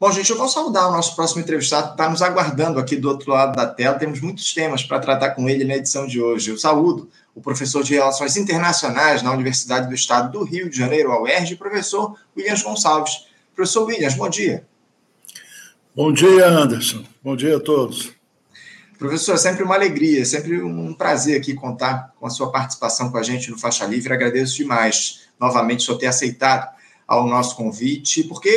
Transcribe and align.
Bom, 0.00 0.10
gente, 0.10 0.30
eu 0.30 0.38
vou 0.38 0.48
saudar 0.48 0.88
o 0.88 0.92
nosso 0.92 1.14
próximo 1.14 1.42
entrevistado, 1.42 1.90
está 1.90 2.08
nos 2.08 2.22
aguardando 2.22 2.80
aqui 2.80 2.96
do 2.96 3.06
outro 3.06 3.30
lado 3.30 3.54
da 3.54 3.66
tela. 3.66 3.98
Temos 3.98 4.18
muitos 4.22 4.54
temas 4.54 4.82
para 4.82 4.98
tratar 4.98 5.32
com 5.32 5.46
ele 5.46 5.62
na 5.62 5.76
edição 5.76 6.06
de 6.06 6.18
hoje. 6.18 6.48
Eu 6.48 6.56
saúdo 6.56 7.10
o 7.34 7.40
professor 7.42 7.84
de 7.84 7.92
Relações 7.92 8.34
Internacionais 8.38 9.20
na 9.20 9.30
Universidade 9.30 9.88
do 9.88 9.94
Estado 9.94 10.32
do 10.32 10.42
Rio 10.42 10.70
de 10.70 10.76
Janeiro, 10.78 11.12
a 11.12 11.20
UERJ, 11.20 11.56
professor 11.56 12.16
Williams 12.34 12.62
Gonçalves. 12.62 13.26
Professor 13.54 13.84
Williams, 13.84 14.14
bom 14.14 14.30
dia. 14.30 14.66
Bom 15.94 16.10
dia, 16.10 16.48
Anderson. 16.48 17.04
Bom 17.22 17.36
dia 17.36 17.58
a 17.58 17.60
todos. 17.60 18.10
Professor, 18.98 19.34
é 19.34 19.38
sempre 19.38 19.62
uma 19.62 19.74
alegria, 19.74 20.24
sempre 20.24 20.62
um 20.62 20.94
prazer 20.94 21.38
aqui 21.38 21.52
contar 21.52 22.14
com 22.18 22.26
a 22.26 22.30
sua 22.30 22.50
participação 22.50 23.10
com 23.10 23.18
a 23.18 23.22
gente 23.22 23.50
no 23.50 23.58
Faixa 23.58 23.84
Livre. 23.84 24.14
Agradeço 24.14 24.56
demais, 24.56 25.28
novamente, 25.38 25.80
o 25.80 25.84
senhor 25.84 25.98
ter 25.98 26.06
aceitado 26.06 26.79
ao 27.10 27.26
nosso 27.26 27.56
convite, 27.56 28.22
porque 28.22 28.48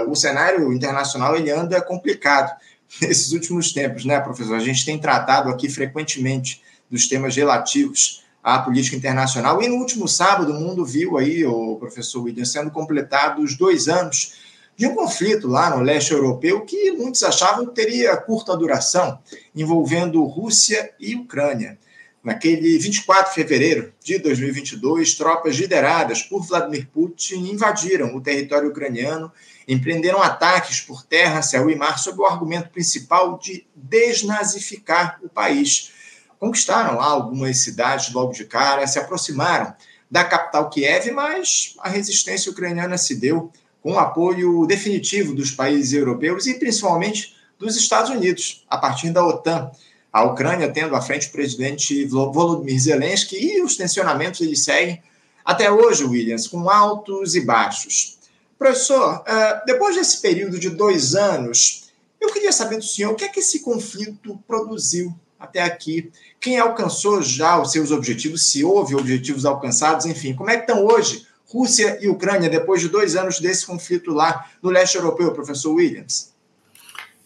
uh, 0.00 0.10
o 0.10 0.16
cenário 0.16 0.72
internacional 0.72 1.36
ele 1.36 1.48
anda 1.48 1.80
complicado 1.80 2.52
nesses 3.00 3.30
últimos 3.30 3.72
tempos, 3.72 4.04
né, 4.04 4.18
professor? 4.18 4.56
A 4.56 4.58
gente 4.58 4.84
tem 4.84 4.98
tratado 4.98 5.48
aqui 5.48 5.70
frequentemente 5.70 6.60
dos 6.90 7.06
temas 7.06 7.36
relativos 7.36 8.24
à 8.42 8.58
política 8.58 8.96
internacional 8.96 9.62
e 9.62 9.68
no 9.68 9.76
último 9.76 10.08
sábado 10.08 10.52
o 10.52 10.60
mundo 10.60 10.84
viu 10.84 11.16
aí, 11.16 11.46
o 11.46 11.76
professor 11.76 12.24
William, 12.24 12.44
sendo 12.44 12.68
completados 12.72 13.56
dois 13.56 13.86
anos 13.86 14.32
de 14.76 14.84
um 14.84 14.96
conflito 14.96 15.46
lá 15.46 15.70
no 15.70 15.84
leste 15.84 16.12
europeu 16.12 16.62
que 16.62 16.90
muitos 16.90 17.22
achavam 17.22 17.66
que 17.66 17.76
teria 17.76 18.16
curta 18.16 18.56
duração, 18.56 19.20
envolvendo 19.54 20.24
Rússia 20.24 20.92
e 20.98 21.14
Ucrânia. 21.14 21.78
Naquele 22.22 22.78
24 22.78 23.30
de 23.30 23.34
fevereiro 23.34 23.92
de 24.00 24.16
2022, 24.16 25.16
tropas 25.16 25.56
lideradas 25.56 26.22
por 26.22 26.46
Vladimir 26.46 26.86
Putin 26.86 27.50
invadiram 27.50 28.14
o 28.14 28.20
território 28.20 28.70
ucraniano, 28.70 29.32
empreenderam 29.66 30.22
ataques 30.22 30.80
por 30.80 31.02
terra, 31.04 31.42
céu 31.42 31.68
e 31.68 31.74
mar 31.74 31.98
sob 31.98 32.20
o 32.20 32.24
argumento 32.24 32.70
principal 32.70 33.36
de 33.38 33.66
desnazificar 33.74 35.18
o 35.20 35.28
país. 35.28 35.90
Conquistaram 36.38 36.96
lá 36.96 37.06
algumas 37.06 37.58
cidades 37.58 38.12
logo 38.12 38.32
de 38.32 38.44
cara, 38.44 38.86
se 38.86 39.00
aproximaram 39.00 39.74
da 40.08 40.22
capital 40.22 40.70
Kiev, 40.70 41.10
mas 41.10 41.74
a 41.80 41.88
resistência 41.88 42.52
ucraniana 42.52 42.96
se 42.98 43.16
deu 43.16 43.50
com 43.82 43.94
o 43.94 43.98
apoio 43.98 44.64
definitivo 44.64 45.34
dos 45.34 45.50
países 45.50 45.92
europeus 45.92 46.46
e 46.46 46.54
principalmente 46.54 47.34
dos 47.58 47.76
Estados 47.76 48.10
Unidos, 48.10 48.64
a 48.70 48.78
partir 48.78 49.10
da 49.10 49.26
OTAN 49.26 49.72
a 50.12 50.22
Ucrânia 50.24 50.70
tendo 50.70 50.94
à 50.94 51.00
frente 51.00 51.28
o 51.28 51.32
presidente 51.32 52.04
Volodymyr 52.04 52.78
Zelensky 52.78 53.36
e 53.36 53.62
os 53.62 53.76
tensionamentos 53.76 54.40
eles 54.40 54.62
seguem 54.62 55.02
até 55.44 55.70
hoje, 55.70 56.04
Williams, 56.04 56.46
com 56.46 56.68
altos 56.68 57.34
e 57.34 57.40
baixos. 57.40 58.18
Professor, 58.58 59.24
eh, 59.26 59.62
depois 59.66 59.96
desse 59.96 60.20
período 60.20 60.58
de 60.58 60.70
dois 60.70 61.14
anos, 61.14 61.90
eu 62.20 62.32
queria 62.32 62.52
saber 62.52 62.76
do 62.76 62.84
senhor 62.84 63.12
o 63.12 63.16
que 63.16 63.24
é 63.24 63.28
que 63.28 63.40
esse 63.40 63.60
conflito 63.60 64.38
produziu 64.46 65.12
até 65.40 65.62
aqui. 65.62 66.12
Quem 66.40 66.58
alcançou 66.58 67.20
já 67.20 67.60
os 67.60 67.72
seus 67.72 67.90
objetivos, 67.90 68.46
se 68.46 68.62
houve 68.62 68.94
objetivos 68.94 69.44
alcançados, 69.44 70.06
enfim, 70.06 70.34
como 70.34 70.50
é 70.50 70.56
que 70.56 70.70
estão 70.70 70.84
hoje 70.84 71.26
Rússia 71.46 71.98
e 72.00 72.08
Ucrânia 72.08 72.48
depois 72.48 72.80
de 72.80 72.88
dois 72.88 73.16
anos 73.16 73.40
desse 73.40 73.66
conflito 73.66 74.12
lá 74.12 74.48
no 74.62 74.70
leste 74.70 74.94
europeu, 74.94 75.32
professor 75.32 75.72
Williams? 75.72 76.32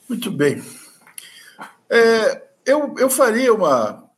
Muito 0.09 0.31
bem. 0.31 0.63
É, 1.91 2.46
eu, 2.67 2.95
eu, 2.99 3.09
faria 3.09 3.55
uma, 3.55 4.11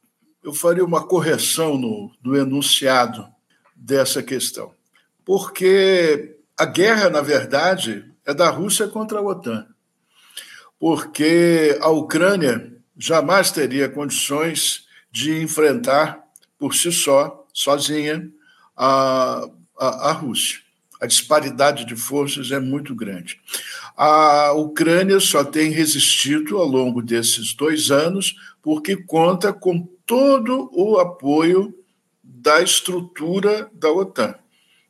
eu 0.43 0.55
faria 0.55 0.85
uma 0.85 1.07
correção 1.07 1.77
no, 1.77 2.11
no 2.25 2.37
enunciado 2.37 3.29
dessa 3.77 4.23
questão, 4.23 4.73
porque 5.25 6.37
a 6.57 6.65
guerra, 6.65 7.11
na 7.11 7.21
verdade, 7.21 8.05
é 8.27 8.35
da 8.35 8.49
Rússia 8.49 8.89
contra 8.89 9.19
a 9.19 9.23
OTAN, 9.23 9.67
porque 10.81 11.79
a 11.81 11.89
Ucrânia 11.91 12.73
jamais 12.97 13.51
teria 13.51 13.89
condições 13.89 14.87
de 15.11 15.41
enfrentar 15.43 16.25
por 16.59 16.75
si 16.75 16.91
só, 16.91 17.47
sozinha, 17.53 18.29
a, 18.77 19.45
a, 19.79 20.11
a 20.11 20.13
Rússia. 20.13 20.61
A 21.01 21.07
disparidade 21.07 21.85
de 21.85 21.95
forças 21.95 22.51
é 22.51 22.59
muito 22.59 22.95
grande. 22.95 23.41
A 23.97 24.53
Ucrânia 24.53 25.21
só 25.21 25.45
tem 25.45 25.71
resistido 25.71 26.59
ao 26.59 26.67
longo 26.67 27.03
desses 27.03 27.55
dois 27.55 27.91
anos 27.91 28.37
porque 28.63 28.97
conta 28.97 29.53
com 29.53 29.89
todo 30.05 30.71
o 30.73 30.99
apoio 30.99 31.75
da 32.23 32.63
estrutura 32.63 33.71
da 33.73 33.91
OTAN, 33.91 34.35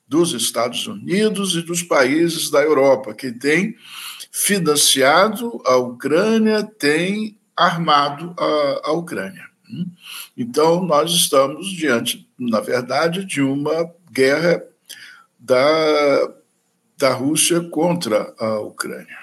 dos 0.06 0.32
Estados 0.32 0.86
Unidos 0.86 1.54
e 1.56 1.62
dos 1.62 1.82
países 1.82 2.50
da 2.50 2.62
Europa, 2.62 3.14
que 3.14 3.32
tem 3.32 3.76
financiado 4.30 5.60
a 5.66 5.76
Ucrânia, 5.76 6.62
tem 6.62 7.38
armado 7.56 8.34
a, 8.38 8.90
a 8.90 8.92
Ucrânia. 8.92 9.48
Então, 10.36 10.84
nós 10.84 11.10
estamos 11.10 11.68
diante, 11.68 12.28
na 12.38 12.60
verdade, 12.60 13.24
de 13.24 13.42
uma 13.42 13.90
guerra 14.10 14.62
da 15.38 16.34
da 16.98 17.14
Rússia 17.14 17.60
contra 17.70 18.34
a 18.38 18.58
Ucrânia. 18.58 19.16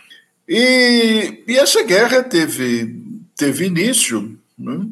E, 0.48 1.44
e 1.46 1.58
essa 1.58 1.84
guerra 1.84 2.24
teve, 2.24 3.04
teve 3.36 3.66
início 3.66 4.40
né, 4.58 4.88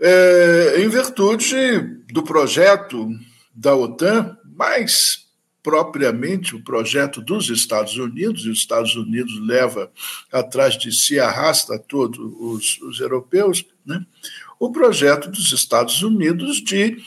é, 0.00 0.82
em 0.82 0.88
virtude 0.88 1.80
do 2.10 2.22
projeto 2.22 3.08
da 3.54 3.76
OTAN, 3.76 4.36
mais 4.44 5.28
propriamente 5.62 6.56
o 6.56 6.64
projeto 6.64 7.20
dos 7.20 7.48
Estados 7.48 7.96
Unidos, 7.96 8.44
e 8.44 8.50
os 8.50 8.58
Estados 8.58 8.96
Unidos 8.96 9.38
leva 9.46 9.92
atrás 10.32 10.76
de 10.76 10.90
si, 10.90 11.20
arrasta 11.20 11.78
todos 11.78 12.18
os, 12.18 12.80
os 12.82 13.00
europeus, 13.00 13.64
né, 13.86 14.04
o 14.58 14.72
projeto 14.72 15.30
dos 15.30 15.52
Estados 15.52 16.02
Unidos 16.02 16.56
de 16.60 17.00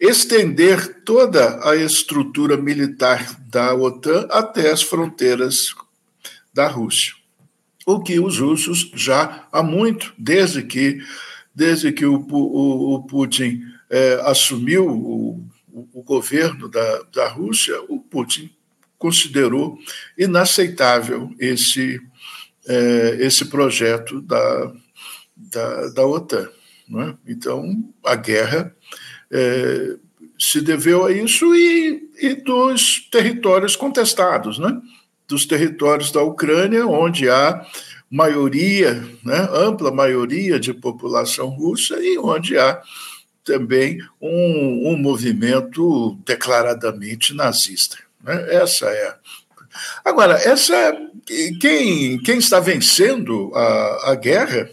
estender 0.00 1.02
toda 1.04 1.60
a 1.68 1.76
estrutura 1.76 2.56
militar 2.56 3.38
da 3.50 3.74
OTAN 3.74 4.26
até 4.30 4.70
as 4.70 4.82
fronteiras 4.82 5.74
da 6.54 6.66
Rússia. 6.66 7.14
O 7.86 8.00
que 8.00 8.18
os 8.18 8.38
russos 8.38 8.90
já 8.94 9.46
há 9.52 9.62
muito, 9.62 10.14
desde 10.16 10.62
que, 10.62 11.00
desde 11.54 11.92
que 11.92 12.06
o, 12.06 12.14
o, 12.16 12.94
o 12.94 13.02
Putin 13.02 13.62
é, 13.90 14.20
assumiu 14.24 14.88
o, 14.88 15.44
o, 15.92 16.02
governo 16.02 16.68
da, 16.68 17.02
da 17.12 17.28
Rússia, 17.28 17.78
o 17.88 18.00
Putin 18.00 18.50
considerou 18.96 19.78
inaceitável 20.16 21.30
esse, 21.38 22.00
é, 22.66 23.16
esse 23.20 23.46
projeto 23.46 24.20
da, 24.22 24.72
da, 25.36 25.88
da 25.88 26.06
OTAN. 26.06 26.48
É? 26.92 27.14
Então, 27.32 27.92
a 28.04 28.16
guerra 28.16 28.74
é, 29.32 29.96
se 30.38 30.60
deveu 30.60 31.04
a 31.04 31.12
isso 31.12 31.54
e, 31.54 32.10
e 32.20 32.34
dos 32.34 33.08
territórios 33.10 33.76
contestados, 33.76 34.58
né? 34.58 34.80
dos 35.28 35.46
territórios 35.46 36.10
da 36.10 36.22
Ucrânia, 36.22 36.86
onde 36.86 37.28
há 37.28 37.64
maioria, 38.10 38.94
né, 39.24 39.48
ampla 39.52 39.92
maioria 39.92 40.58
de 40.58 40.74
população 40.74 41.48
russa 41.48 41.94
e 42.02 42.18
onde 42.18 42.58
há 42.58 42.82
também 43.44 43.98
um, 44.20 44.90
um 44.92 44.96
movimento 44.96 46.18
declaradamente 46.26 47.32
nazista. 47.32 47.96
Né? 48.22 48.54
Essa 48.54 48.86
é. 48.86 49.14
Agora, 50.04 50.34
essa 50.34 50.74
quem, 51.60 52.18
quem 52.18 52.38
está 52.38 52.58
vencendo 52.58 53.52
a, 53.54 54.10
a 54.10 54.14
guerra 54.16 54.68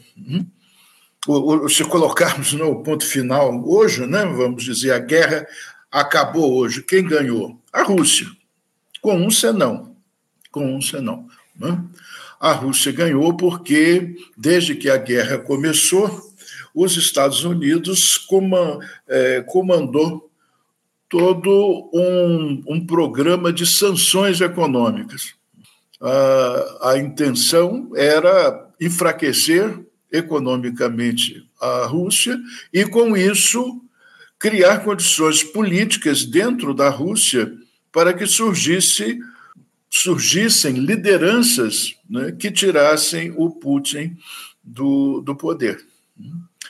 se 1.70 1.84
colocarmos 1.84 2.54
no 2.54 2.82
ponto 2.84 3.06
final 3.06 3.62
hoje, 3.68 4.06
né, 4.06 4.26
vamos 4.26 4.64
dizer, 4.64 4.92
a 4.92 5.00
guerra 5.00 5.46
acabou 5.92 6.56
hoje. 6.58 6.84
Quem 6.84 7.04
ganhou? 7.04 7.60
A 7.72 7.84
Rússia, 7.84 8.28
com 9.02 9.16
um 9.16 9.30
senão. 9.30 9.96
Com 10.52 10.76
um 10.76 10.82
senão. 10.82 11.28
Né? 11.56 11.84
A 12.40 12.52
Rússia 12.52 12.92
ganhou 12.92 13.36
porque, 13.36 14.16
desde 14.38 14.76
que 14.76 14.90
a 14.90 14.98
guerra 14.98 15.38
começou, 15.38 16.22
os 16.74 16.96
Estados 16.96 17.44
Unidos 17.44 18.28
é, 19.08 19.42
comandou 19.42 20.30
todo 21.10 21.90
um, 21.94 22.64
um 22.68 22.86
programa 22.86 23.52
de 23.52 23.66
sanções 23.66 24.40
econômicas. 24.42 25.34
A, 26.00 26.92
a 26.92 26.98
intenção 26.98 27.92
era 27.96 28.70
enfraquecer 28.80 29.80
economicamente 30.12 31.48
a 31.60 31.86
Rússia 31.86 32.40
e, 32.74 32.86
com 32.86 33.16
isso, 33.16 33.82
criar 34.40 34.80
condições 34.80 35.44
políticas 35.44 36.24
dentro 36.24 36.74
da 36.74 36.90
Rússia 36.90 37.52
para 37.92 38.14
que 38.14 38.26
surgisse, 38.26 39.20
surgissem 39.90 40.74
lideranças 40.74 41.96
né, 42.10 42.32
que 42.32 42.52
tirassem 42.52 43.34
o 43.36 43.50
Putin 43.50 44.16
do, 44.64 45.22
do 45.22 45.36
poder. 45.36 45.84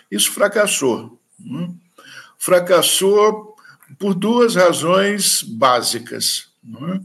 Isso 0.10 0.32
fracassou. 0.32 1.20
Né? 1.40 1.70
Fracassou 2.38 3.56
por 3.98 4.14
duas 4.14 4.56
razões 4.56 5.44
básicas. 5.44 6.48
Né? 6.64 7.02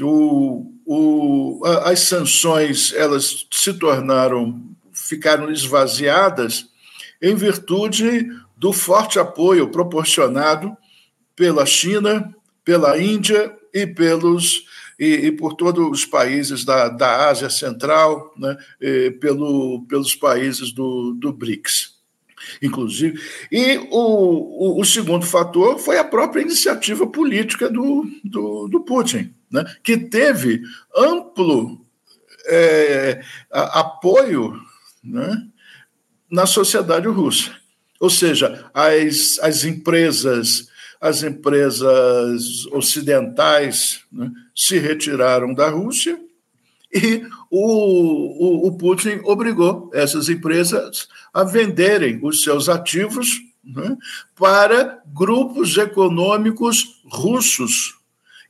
O, 0.00 0.72
o 0.86 1.60
as 1.84 2.00
sanções 2.00 2.92
elas 2.92 3.46
se 3.50 3.74
tornaram, 3.74 4.62
ficaram 5.12 5.50
esvaziadas 5.50 6.66
em 7.20 7.34
virtude 7.34 8.30
do 8.56 8.72
forte 8.72 9.18
apoio 9.18 9.68
proporcionado 9.68 10.74
pela 11.36 11.66
China, 11.66 12.34
pela 12.64 12.98
Índia 12.98 13.54
e 13.74 13.86
pelos 13.86 14.64
e, 14.98 15.26
e 15.26 15.32
por 15.32 15.54
todos 15.54 15.86
os 15.90 16.04
países 16.06 16.64
da, 16.64 16.88
da 16.88 17.28
Ásia 17.28 17.50
Central, 17.50 18.32
né, 18.36 18.56
pelo, 19.20 19.84
pelos 19.88 20.14
países 20.14 20.70
do, 20.72 21.12
do 21.14 21.32
BRICS 21.32 21.92
inclusive. 22.60 23.20
E 23.52 23.78
o, 23.90 24.76
o, 24.76 24.80
o, 24.80 24.84
segundo 24.84 25.24
fator 25.24 25.78
foi 25.78 25.96
a 25.96 26.04
própria 26.04 26.42
iniciativa 26.42 27.06
política 27.06 27.70
do, 27.70 28.04
do, 28.24 28.66
do 28.66 28.80
Putin, 28.80 29.32
né, 29.48 29.64
que 29.80 29.96
teve 29.96 30.60
amplo 30.96 31.80
é, 32.46 33.22
apoio 33.50 34.60
né, 35.02 35.46
na 36.30 36.46
sociedade 36.46 37.08
russa. 37.08 37.50
Ou 38.00 38.10
seja, 38.10 38.70
as, 38.74 39.38
as 39.40 39.64
empresas 39.64 40.70
as 41.00 41.24
empresas 41.24 42.64
ocidentais 42.66 44.04
né, 44.12 44.30
se 44.54 44.78
retiraram 44.78 45.52
da 45.52 45.68
Rússia 45.68 46.16
e 46.94 47.26
o, 47.50 48.64
o, 48.64 48.68
o, 48.68 48.78
Putin 48.78 49.20
obrigou 49.24 49.90
essas 49.92 50.28
empresas 50.28 51.08
a 51.34 51.42
venderem 51.42 52.20
os 52.22 52.44
seus 52.44 52.68
ativos 52.68 53.40
né, 53.64 53.96
para 54.36 55.02
grupos 55.12 55.76
econômicos 55.76 57.02
russos 57.10 57.98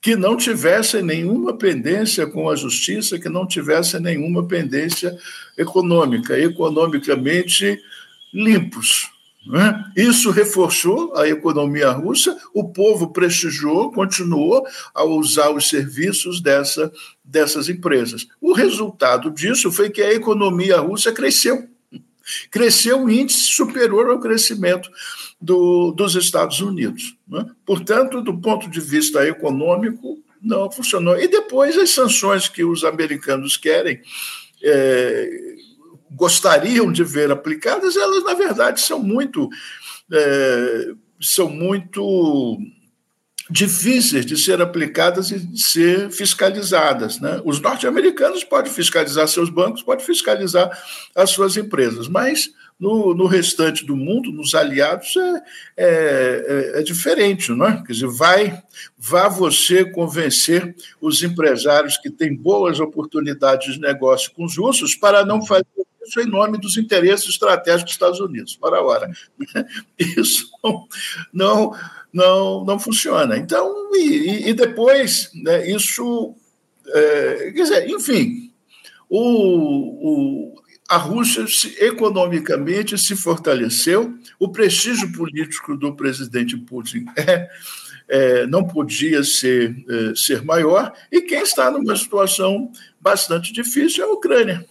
que 0.03 0.17
não 0.17 0.37
tivessem 0.37 1.01
nenhuma 1.01 1.57
pendência 1.57 2.27
com 2.27 2.51
a 2.51 2.57
justiça, 2.57 3.21
que 3.21 3.29
não 3.29 3.47
tivessem 3.47 4.01
nenhuma 4.01 4.45
pendência 4.45 5.17
econômica, 5.57 6.37
economicamente 6.37 7.81
limpos. 8.35 9.09
Né? 9.47 9.85
Isso 9.97 10.31
reforçou 10.31 11.17
a 11.17 11.29
economia 11.29 11.91
russa, 11.91 12.37
o 12.53 12.69
povo 12.69 13.13
prestigiou, 13.13 13.93
continuou 13.93 14.67
a 14.93 15.05
usar 15.05 15.51
os 15.51 15.69
serviços 15.69 16.41
dessa, 16.41 16.93
dessas 17.25 17.69
empresas. 17.69 18.27
O 18.41 18.53
resultado 18.53 19.31
disso 19.31 19.71
foi 19.71 19.89
que 19.89 20.03
a 20.03 20.13
economia 20.13 20.79
russa 20.79 21.13
cresceu. 21.13 21.69
Cresceu 22.51 22.99
um 22.99 23.09
índice 23.09 23.53
superior 23.53 24.11
ao 24.11 24.19
crescimento 24.19 24.91
do, 25.43 25.93
dos 25.93 26.15
Estados 26.15 26.61
Unidos. 26.61 27.17
Né? 27.29 27.45
Portanto, 27.67 28.23
do 28.23 28.39
ponto 28.39 28.71
de 28.71 28.81
vista 28.81 29.27
econômico, 29.27 30.19
não 30.41 30.71
funcionou. 30.71 31.19
E 31.19 31.29
depois 31.29 31.77
as 31.77 31.91
sanções 31.91 32.49
que 32.49 32.65
os 32.65 32.85
americanos 32.85 33.57
querem. 33.57 34.01
É, 34.65 35.29
gostariam 36.15 36.93
de 36.93 37.03
ver 37.03 37.31
aplicadas, 37.31 37.97
elas, 37.97 38.23
na 38.23 38.35
verdade, 38.35 38.81
são 38.81 38.99
muito. 38.99 39.49
É, 40.13 40.93
são 41.21 41.49
muito 41.49 42.59
difíceis 43.51 44.25
de 44.25 44.37
ser 44.37 44.61
aplicadas 44.61 45.31
e 45.31 45.39
de 45.39 45.61
ser 45.61 46.11
fiscalizadas. 46.11 47.21
Né? 47.21 47.41
Os 47.45 47.61
norte-americanos 47.61 48.45
podem 48.45 48.73
fiscalizar 48.73 49.29
seus 49.29 49.51
bancos, 49.51 49.83
podem 49.83 50.05
fiscalizar 50.05 50.71
as 51.15 51.31
suas 51.31 51.57
empresas, 51.57 52.09
mas 52.09 52.51
no, 52.83 53.15
no 53.15 53.27
restante 53.27 53.87
do 53.87 53.97
mundo, 53.97 54.33
nos 54.33 54.57
aliados, 54.57 55.17
é, 55.17 55.43
é, 55.77 56.75
é, 56.77 56.81
é 56.81 56.83
diferente, 56.83 57.53
não 57.53 57.67
é? 57.67 57.77
Quer 57.87 57.93
dizer, 57.93 58.09
vai, 58.09 58.61
vá 58.99 59.29
você 59.29 59.85
convencer 59.85 60.75
os 61.01 61.23
empresários 61.23 61.97
que 61.97 62.11
têm 62.11 62.35
boas 62.35 62.81
oportunidades 62.81 63.75
de 63.75 63.81
negócio 63.81 64.33
com 64.33 64.45
os 64.45 64.59
russos 64.59 64.97
para 64.97 65.25
não 65.25 65.47
fazer 65.47 65.65
isso 66.05 66.21
em 66.21 66.27
nome 66.27 66.59
dos 66.59 66.77
interesses 66.77 67.29
estratégicos 67.29 67.85
dos 67.85 67.93
Estados 67.93 68.19
Unidos. 68.19 68.57
Para 68.57 68.79
a 68.79 68.83
hora. 68.83 69.09
Isso 69.97 70.51
não, 71.33 71.73
não, 72.13 72.65
não 72.65 72.81
funciona. 72.81 73.37
Então, 73.37 73.95
e, 73.95 74.49
e 74.49 74.55
depois, 74.55 75.31
né, 75.35 75.71
isso. 75.71 76.35
É, 76.89 77.53
quer 77.55 77.63
dizer, 77.63 77.89
enfim, 77.89 78.53
o, 79.09 79.21
o, 80.51 80.62
a 80.93 80.97
Rússia 80.99 81.47
se, 81.47 81.75
economicamente 81.83 82.99
se 82.99 83.17
fortaleceu, 83.17 84.15
o 84.39 84.51
prestígio 84.51 85.11
político 85.11 85.75
do 85.75 85.97
presidente 85.97 86.55
Putin 86.55 87.07
é, 87.17 87.49
é, 88.07 88.47
não 88.47 88.63
podia 88.63 89.25
ser, 89.25 89.75
é, 89.89 90.15
ser 90.15 90.45
maior, 90.45 90.93
e 91.11 91.23
quem 91.23 91.41
está 91.41 91.71
numa 91.71 91.97
situação 91.97 92.71
bastante 93.01 93.55
difícil 93.55 94.05
é 94.05 94.07
a 94.07 94.13
Ucrânia. 94.13 94.67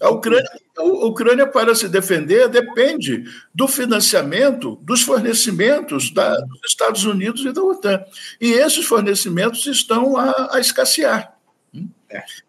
A 0.00 0.10
Ucrânia, 0.10 0.48
a 0.78 0.82
Ucrânia, 0.84 1.46
para 1.48 1.74
se 1.74 1.88
defender, 1.88 2.48
depende 2.48 3.24
do 3.52 3.66
financiamento, 3.66 4.76
dos 4.82 5.02
fornecimentos 5.02 6.12
da, 6.12 6.36
dos 6.36 6.60
Estados 6.64 7.04
Unidos 7.04 7.44
e 7.44 7.50
da 7.50 7.60
OTAN. 7.60 8.04
E 8.40 8.52
esses 8.52 8.86
fornecimentos 8.86 9.66
estão 9.66 10.16
a, 10.16 10.50
a 10.52 10.60
escassear. 10.60 11.33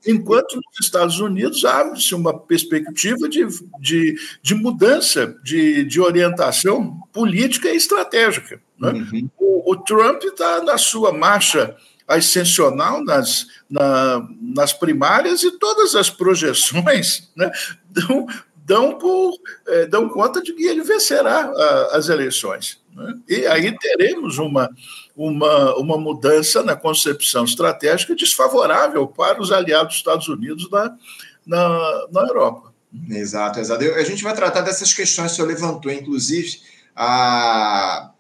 Enquanto 0.06 0.56
nos 0.56 0.80
Estados 0.86 1.20
Unidos 1.20 1.64
abre-se 1.66 2.14
uma 2.14 2.38
perspectiva 2.38 3.28
de, 3.30 3.48
de, 3.80 4.16
de 4.42 4.56
mudança 4.56 5.36
de, 5.44 5.84
de 5.86 6.00
orientação 6.00 7.00
política 7.12 7.70
e 7.70 7.76
estratégica. 7.76 8.62
Né? 8.80 8.92
Uhum. 8.92 9.30
O, 9.38 9.72
o 9.72 9.78
Trump 9.78 10.24
está 10.24 10.62
na 10.62 10.78
sua 10.78 11.12
marcha 11.12 11.76
ascensional 12.08 13.04
nas, 13.04 13.48
na, 13.70 14.28
nas 14.42 14.74
primárias 14.74 15.44
e 15.44 15.52
todas 15.52 15.96
as 15.96 16.10
projeções 16.10 17.32
né, 17.36 17.52
dão, 17.90 18.28
dão, 18.66 18.98
por, 18.98 19.38
é, 19.68 19.86
dão 19.86 20.10
conta 20.10 20.42
de 20.42 20.52
que 20.54 20.66
ele 20.66 20.82
vencerá 20.82 21.52
a, 21.52 21.98
as 21.98 22.10
eleições. 22.10 22.82
Né? 22.94 23.14
E 23.30 23.46
aí 23.46 23.78
teremos 23.78 24.40
uma, 24.40 24.70
uma, 25.16 25.76
uma 25.76 25.98
mudança 25.98 26.64
na 26.64 26.76
concepção 26.76 27.46
estratégica 27.46 28.16
desfavorável 28.16 29.08
para 29.08 29.40
os 29.40 29.52
aliados 29.52 29.90
dos 29.90 29.98
Estados 29.98 30.28
Unidos 30.28 30.70
na, 30.72 30.98
na, 31.46 32.08
na 32.12 32.22
Europa. 32.22 32.74
Exato, 33.10 33.60
exato. 33.60 33.84
A 33.84 34.04
gente 34.04 34.24
vai 34.24 34.34
tratar 34.34 34.62
dessas 34.62 34.94
questões 34.94 35.28
que 35.28 35.34
o 35.34 35.36
senhor 35.36 35.48
levantou, 35.48 35.92
inclusive 35.92 36.60
a 36.96 38.12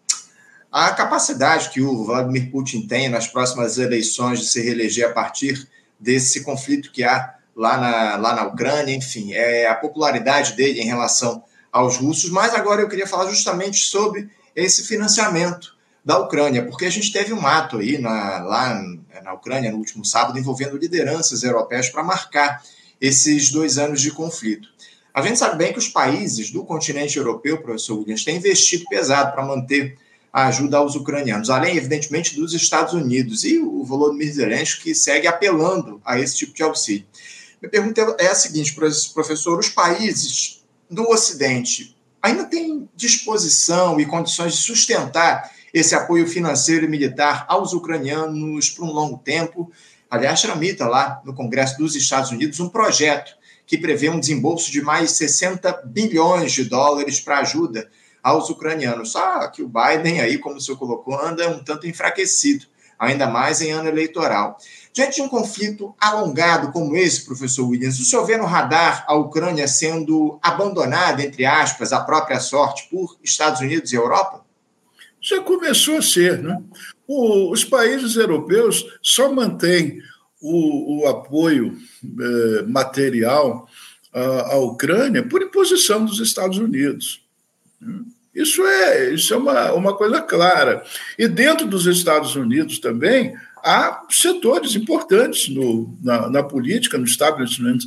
a 0.72 0.92
capacidade 0.92 1.70
que 1.70 1.82
o 1.82 2.04
Vladimir 2.04 2.52
Putin 2.52 2.86
tem 2.86 3.08
nas 3.08 3.28
próximas 3.28 3.78
eleições 3.78 4.42
de 4.42 4.48
se 4.48 4.62
reeleger 4.62 5.08
a 5.10 5.14
partir 5.14 5.66
desse 5.98 6.44
conflito 6.44 6.92
que 6.92 7.02
há 7.02 7.36
lá 7.56 7.78
na, 7.78 8.16
lá 8.18 8.36
na 8.36 8.48
Ucrânia, 8.48 8.94
enfim, 8.94 9.34
é 9.34 9.68
a 9.68 9.76
popularidade 9.76 10.54
dele 10.54 10.82
em 10.82 10.86
relação 10.86 11.44
aos 11.72 11.98
russos. 11.98 12.30
Mas 12.30 12.54
agora 12.54 12.82
eu 12.82 12.90
queria 12.90 13.08
falar 13.08 13.30
justamente 13.30 13.80
sobre 13.80 14.30
esse 14.56 14.84
financiamento 14.84 15.76
da 16.04 16.20
Ucrânia, 16.20 16.64
porque 16.66 16.86
a 16.86 16.90
gente 16.90 17.12
teve 17.12 17.34
um 17.34 17.48
ato 17.48 17.78
aí 17.78 17.98
na, 17.98 18.40
lá 18.40 18.84
na 19.24 19.34
Ucrânia 19.34 19.72
no 19.72 19.78
último 19.78 20.06
sábado 20.06 20.38
envolvendo 20.38 20.78
lideranças 20.78 21.42
europeias 21.42 21.90
para 21.90 22.04
marcar 22.04 22.62
esses 23.02 23.50
dois 23.52 23.78
anos 23.78 24.02
de 24.02 24.12
conflito. 24.12 24.70
A 25.14 25.22
gente 25.22 25.40
sabe 25.40 25.58
bem 25.58 25.72
que 25.72 25.80
os 25.80 25.88
países 25.88 26.52
do 26.52 26.64
continente 26.64 27.18
europeu, 27.18 27.62
professor 27.62 27.98
Williams, 27.98 28.24
têm 28.24 28.36
investido 28.36 28.86
pesado 28.90 29.32
para 29.32 29.46
manter 29.46 29.98
a 30.32 30.48
ajuda 30.48 30.78
aos 30.78 30.96
ucranianos, 30.96 31.50
além, 31.50 31.78
evidentemente, 31.78 32.36
dos 32.36 32.54
Estados 32.54 32.94
Unidos 32.94 33.46
e 33.46 33.58
o 33.58 33.84
Volodymyr 33.84 34.34
Zelensky, 34.34 34.84
que 34.84 34.94
segue 34.94 35.28
apelando 35.28 36.02
a 36.04 36.20
esse 36.20 36.36
tipo 36.36 36.54
de 36.54 36.62
auxílio. 36.62 37.06
Minha 37.66 37.72
pergunta 37.72 38.16
é 38.20 38.28
a 38.28 38.36
seguinte, 38.36 38.76
professor: 38.76 39.58
os 39.58 39.70
países 39.70 40.64
do 40.90 41.10
Ocidente 41.10 41.96
ainda 42.22 42.46
têm 42.46 42.88
disposição 42.96 44.00
e 44.00 44.06
condições 44.06 44.54
de 44.54 44.60
sustentar 44.60 45.52
esse 45.74 45.96
apoio 45.96 46.28
financeiro 46.28 46.86
e 46.86 46.88
militar 46.88 47.44
aos 47.48 47.74
ucranianos 47.74 48.70
por 48.70 48.86
um 48.86 48.92
longo 48.92 49.18
tempo? 49.18 49.72
Aliás, 50.10 50.42
tramita 50.42 50.88
lá 50.88 51.22
no 51.26 51.34
Congresso 51.34 51.78
dos 51.78 51.96
Estados 51.96 52.30
Unidos 52.30 52.60
um 52.60 52.70
projeto 52.70 53.36
que 53.66 53.80
prevê 53.80 54.10
um 54.10 54.20
desembolso 54.20 54.72
de 54.72 54.84
mais 54.84 55.12
60 55.12 55.86
bilhões 55.86 56.52
de 56.52 56.66
dólares 56.66 57.20
para 57.20 57.40
ajuda 57.40 57.90
aos 58.22 58.48
ucranianos. 58.50 59.12
Só 59.12 59.48
que 59.48 59.64
o 59.64 59.68
Biden, 59.68 60.22
aí, 60.22 60.38
como 60.38 60.58
o 60.58 60.62
senhor 60.62 60.78
colocou, 60.78 61.20
anda 61.20 61.50
um 61.50 61.64
tanto 61.64 61.88
enfraquecido, 61.88 62.68
ainda 63.00 63.28
mais 63.28 63.60
em 63.60 63.72
ano 63.72 63.90
eleitoral. 63.90 64.60
Diante 64.96 65.16
de 65.16 65.24
um 65.24 65.28
conflito 65.28 65.94
alongado 66.00 66.72
como 66.72 66.96
esse, 66.96 67.26
professor 67.26 67.68
Williams, 67.68 68.00
o 68.00 68.06
senhor 68.06 68.26
vê 68.26 68.38
no 68.38 68.46
radar 68.46 69.04
a 69.10 69.14
Ucrânia 69.14 69.68
sendo 69.68 70.40
abandonada, 70.42 71.22
entre 71.22 71.46
aspas, 71.46 71.92
à 71.92 72.00
própria 72.00 72.40
sorte 72.40 72.88
por 72.90 73.18
Estados 73.22 73.60
Unidos 73.60 73.92
e 73.92 73.98
Europa? 73.98 74.46
Já 75.20 75.42
começou 75.42 75.98
a 75.98 76.02
ser, 76.02 76.42
né? 76.42 76.62
O, 77.06 77.52
os 77.52 77.66
países 77.66 78.16
europeus 78.16 78.86
só 79.02 79.30
mantêm 79.34 80.00
o, 80.42 81.02
o 81.02 81.08
apoio 81.10 81.78
eh, 82.02 82.62
material 82.66 83.68
à, 84.14 84.54
à 84.54 84.58
Ucrânia 84.60 85.28
por 85.28 85.42
imposição 85.42 86.06
dos 86.06 86.22
Estados 86.22 86.58
Unidos. 86.58 87.22
Isso 88.34 88.66
é, 88.66 89.14
isso 89.14 89.34
é 89.34 89.38
uma, 89.38 89.74
uma 89.74 89.94
coisa 89.94 90.22
clara. 90.22 90.86
E 91.20 91.28
dentro 91.28 91.68
dos 91.68 91.86
Estados 91.86 92.36
Unidos 92.38 92.80
também, 92.80 93.36
há 93.66 94.06
setores 94.12 94.76
importantes 94.76 95.50
no, 95.50 95.98
na, 96.04 96.30
na, 96.30 96.44
política, 96.44 97.00
no 97.00 97.04
establishment 97.04 97.80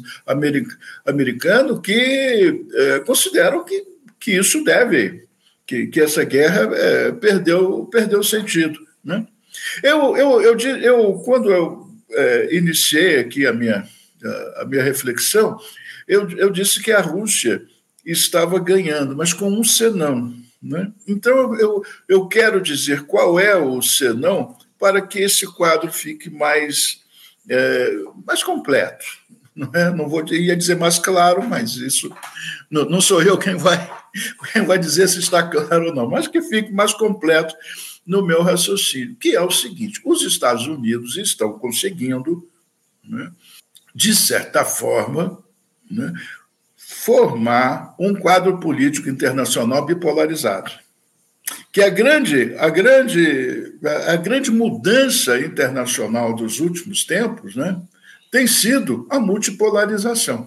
americano, 1.06 1.80
que 1.80 2.66
é, 2.75 2.99
consideram 3.00 3.64
que, 3.64 3.87
que 4.18 4.32
isso 4.32 4.64
deve, 4.64 5.25
que, 5.64 5.87
que 5.87 6.00
essa 6.00 6.25
guerra 6.25 6.68
é, 6.75 7.12
perdeu, 7.12 7.88
perdeu 7.92 8.25
sentido. 8.25 8.80
Né? 9.04 9.25
Eu, 9.80 10.16
eu, 10.16 10.42
eu, 10.42 10.58
eu, 10.58 11.12
quando 11.25 11.49
eu 11.49 11.88
é, 12.11 12.56
iniciei 12.56 13.20
aqui 13.20 13.47
a 13.47 13.52
minha, 13.52 13.87
a 14.56 14.64
minha 14.64 14.82
reflexão, 14.82 15.56
eu, 16.08 16.28
eu 16.30 16.50
disse 16.50 16.82
que 16.82 16.90
a 16.90 17.00
Rússia 17.00 17.62
estava 18.04 18.58
ganhando, 18.58 19.14
mas 19.14 19.32
com 19.32 19.49
um 19.49 19.62
senão. 19.62 20.35
Né? 20.61 20.90
Então, 21.06 21.54
eu, 21.56 21.85
eu 22.08 22.26
quero 22.26 22.61
dizer 22.61 23.02
qual 23.02 23.38
é 23.38 23.54
o 23.54 23.80
senão 23.80 24.56
para 24.78 25.02
que 25.02 25.18
esse 25.18 25.47
quadro 25.47 25.92
fique 25.92 26.30
mais, 26.30 27.02
é, 27.49 27.90
mais 28.26 28.42
completo. 28.42 29.04
Não, 29.54 29.70
é? 29.75 29.90
vou 29.90 30.25
ia 30.32 30.56
dizer 30.56 30.76
mais 30.76 31.00
claro, 31.00 31.42
mas 31.42 31.75
isso 31.75 32.14
não, 32.70 32.85
não 32.85 33.00
sou 33.00 33.20
eu 33.20 33.37
quem 33.37 33.56
vai, 33.56 33.90
quem 34.52 34.64
vai 34.64 34.78
dizer 34.78 35.08
se 35.08 35.18
está 35.18 35.42
claro 35.42 35.87
ou 35.87 35.94
não, 35.94 36.08
mas 36.08 36.28
que 36.28 36.40
fique 36.40 36.73
mais 36.73 36.92
completo 36.92 37.54
no 38.06 38.25
meu 38.25 38.40
raciocínio, 38.40 39.16
que 39.16 39.35
é 39.35 39.40
o 39.40 39.50
seguinte: 39.50 40.00
os 40.04 40.23
Estados 40.23 40.66
Unidos 40.66 41.16
estão 41.16 41.58
conseguindo, 41.58 42.49
né, 43.02 43.32
de 43.92 44.14
certa 44.14 44.64
forma, 44.64 45.42
né, 45.90 46.12
formar 46.76 47.94
um 47.99 48.14
quadro 48.14 48.61
político 48.61 49.08
internacional 49.11 49.85
bipolarizado. 49.85 50.70
Que 51.78 51.85
a 51.85 51.90
grande, 51.90 52.56
a 52.58 52.68
grande, 52.70 53.73
a 54.08 54.16
grande 54.16 54.50
mudança 54.50 55.38
internacional 55.38 56.35
dos 56.35 56.58
últimos 56.58 57.04
tempos 57.04 57.54
né, 57.54 57.80
tem 58.32 58.49
sido 58.49 59.06
a 59.08 59.20
multipolarização. 59.20 60.44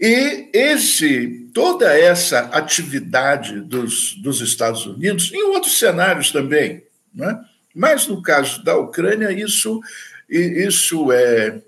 E 0.00 0.50
esse, 0.52 1.48
toda 1.54 1.96
essa 1.96 2.40
atividade 2.46 3.60
dos, 3.60 4.16
dos 4.16 4.40
Estados 4.40 4.84
Unidos, 4.84 5.32
em 5.32 5.40
outros 5.50 5.78
cenários 5.78 6.32
também, 6.32 6.82
né? 7.14 7.38
mas 7.72 8.08
no 8.08 8.20
caso 8.20 8.64
da 8.64 8.76
Ucrânia, 8.76 9.30
isso, 9.30 9.80
isso 10.28 11.12
é, 11.12 11.62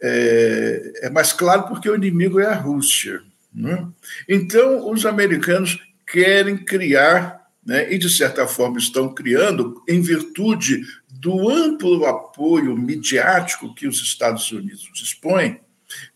é, 0.00 0.92
é 1.02 1.10
mais 1.10 1.34
claro 1.34 1.64
porque 1.64 1.90
o 1.90 1.94
inimigo 1.94 2.40
é 2.40 2.46
a 2.46 2.54
Rússia. 2.54 3.20
Né? 3.54 3.86
Então, 4.26 4.90
os 4.90 5.04
americanos 5.04 5.78
querem 6.10 6.56
criar, 6.56 7.37
né, 7.68 7.92
e 7.92 7.98
de 7.98 8.08
certa 8.08 8.46
forma 8.46 8.78
estão 8.78 9.12
criando, 9.12 9.84
em 9.86 10.00
virtude 10.00 10.86
do 11.10 11.50
amplo 11.50 12.06
apoio 12.06 12.74
midiático 12.74 13.74
que 13.74 13.86
os 13.86 14.00
Estados 14.00 14.50
Unidos 14.50 14.88
dispõem, 14.94 15.60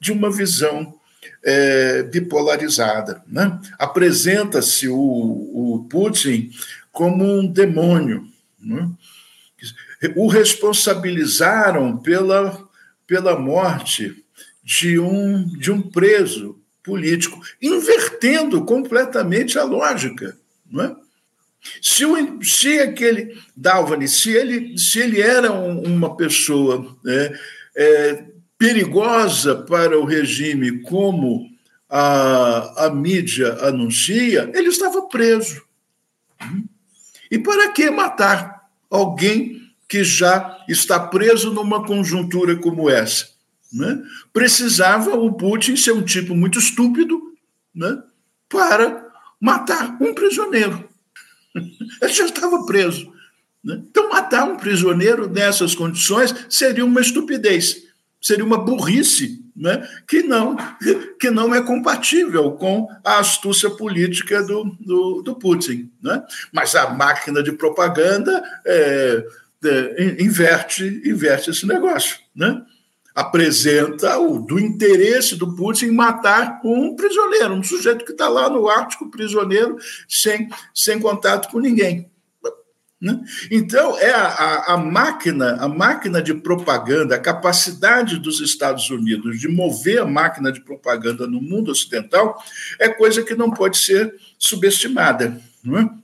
de 0.01 0.13
uma 0.13 0.31
visão 0.31 0.99
é, 1.45 2.05
bipolarizada. 2.05 3.23
Né? 3.29 3.61
Apresenta-se 3.79 4.89
o, 4.89 4.97
o, 4.97 5.87
Putin 5.91 6.51
como 6.91 7.23
um 7.23 7.47
demônio. 7.47 8.27
Né? 8.59 8.89
O 10.17 10.29
responsabilizaram 10.29 11.99
pela, 11.99 12.67
pela 13.07 13.39
morte 13.39 14.25
de 14.65 14.99
um, 14.99 15.47
de 15.59 15.71
um 15.71 15.83
preso 15.83 16.59
político, 16.83 17.39
invertendo 17.61 18.65
completamente 18.65 19.59
a 19.59 19.65
lógica. 19.65 20.35
Não 20.71 20.85
é? 20.85 20.97
Se, 21.81 22.05
o, 22.05 22.43
se 22.43 22.81
aquele 22.81 23.39
Dalvani, 23.57 24.09
se 24.09 24.31
ele, 24.31 24.77
se 24.77 24.99
ele 24.99 25.21
era 25.21 25.53
um, 25.53 25.83
uma 25.83 26.17
pessoa 26.17 26.97
né, 27.05 27.39
é, 27.77 28.25
perigosa 28.59 29.57
para 29.57 29.99
o 29.99 30.05
regime, 30.05 30.83
como 30.83 31.49
a, 31.89 32.87
a 32.87 32.91
mídia 32.91 33.53
anuncia, 33.61 34.51
ele 34.55 34.69
estava 34.69 35.03
preso. 35.03 35.63
E 37.31 37.39
para 37.39 37.71
que 37.71 37.91
matar 37.91 38.63
alguém 38.91 39.61
que 39.89 40.03
já 40.03 40.65
está 40.69 40.99
preso 40.99 41.53
numa 41.53 41.85
conjuntura 41.85 42.57
como 42.57 42.89
essa? 42.89 43.29
Né? 43.73 44.03
Precisava 44.33 45.15
o 45.15 45.33
Putin 45.33 45.77
ser 45.77 45.93
um 45.93 46.05
tipo 46.05 46.35
muito 46.35 46.59
estúpido 46.59 47.21
né? 47.75 48.03
para 48.49 49.07
matar 49.41 49.97
um 50.01 50.15
prisioneiro. 50.15 50.89
Ele 51.55 52.13
já 52.13 52.25
estava 52.25 52.65
preso. 52.65 53.13
Né? 53.63 53.81
Então, 53.91 54.09
matar 54.09 54.45
um 54.45 54.57
prisioneiro 54.57 55.29
nessas 55.29 55.75
condições 55.75 56.35
seria 56.49 56.85
uma 56.85 57.01
estupidez, 57.01 57.83
seria 58.21 58.45
uma 58.45 58.59
burrice 58.59 59.43
né? 59.55 59.87
que, 60.09 60.23
não, 60.23 60.57
que 61.21 61.31
não 61.31 61.55
é 61.55 61.63
compatível 61.63 62.53
com 62.53 62.89
a 63.05 63.19
astúcia 63.19 63.71
política 63.71 64.43
do, 64.43 64.65
do, 64.81 65.23
do 65.23 65.35
Putin. 65.35 65.91
Né? 66.03 66.23
Mas 66.53 66.75
a 66.75 66.91
máquina 66.91 67.43
de 67.43 67.53
propaganda 67.53 68.43
é, 68.67 69.25
é, 69.65 70.23
inverte, 70.23 71.03
inverte 71.05 71.51
esse 71.51 71.67
negócio. 71.67 72.19
Né? 72.35 72.63
Apresenta 73.15 74.19
o 74.19 74.39
do 74.39 74.59
interesse 74.59 75.37
do 75.37 75.55
Putin 75.55 75.91
matar 75.91 76.61
um 76.65 76.97
prisioneiro, 76.97 77.55
um 77.55 77.63
sujeito 77.63 78.05
que 78.05 78.13
está 78.13 78.29
lá 78.29 78.49
no 78.49 78.69
Ártico, 78.69 79.11
prisioneiro, 79.11 79.77
sem, 80.09 80.49
sem 80.75 80.99
contato 80.99 81.51
com 81.51 81.59
ninguém. 81.59 82.11
Né? 83.03 83.21
Então, 83.51 83.99
é 83.99 84.13
a, 84.13 84.27
a, 84.29 84.75
a, 84.75 84.77
máquina, 84.77 85.57
a 85.57 85.67
máquina 85.67 86.23
de 86.23 86.35
propaganda, 86.35 87.17
a 87.17 87.21
capacidade 87.21 88.17
dos 88.17 88.41
Estados 88.41 88.89
Unidos 88.91 89.41
de 89.41 89.49
mover 89.49 90.01
a 90.01 90.07
máquina 90.07 90.53
de 90.53 90.61
propaganda 90.61 91.27
no 91.27 91.43
mundo 91.43 91.73
ocidental 91.73 92.41
é 92.79 92.89
coisa 92.89 93.25
que 93.25 93.35
não 93.35 93.51
pode 93.51 93.79
ser 93.79 94.15
subestimada. 94.39 95.37
Não 95.65 95.79
é? 95.79 96.02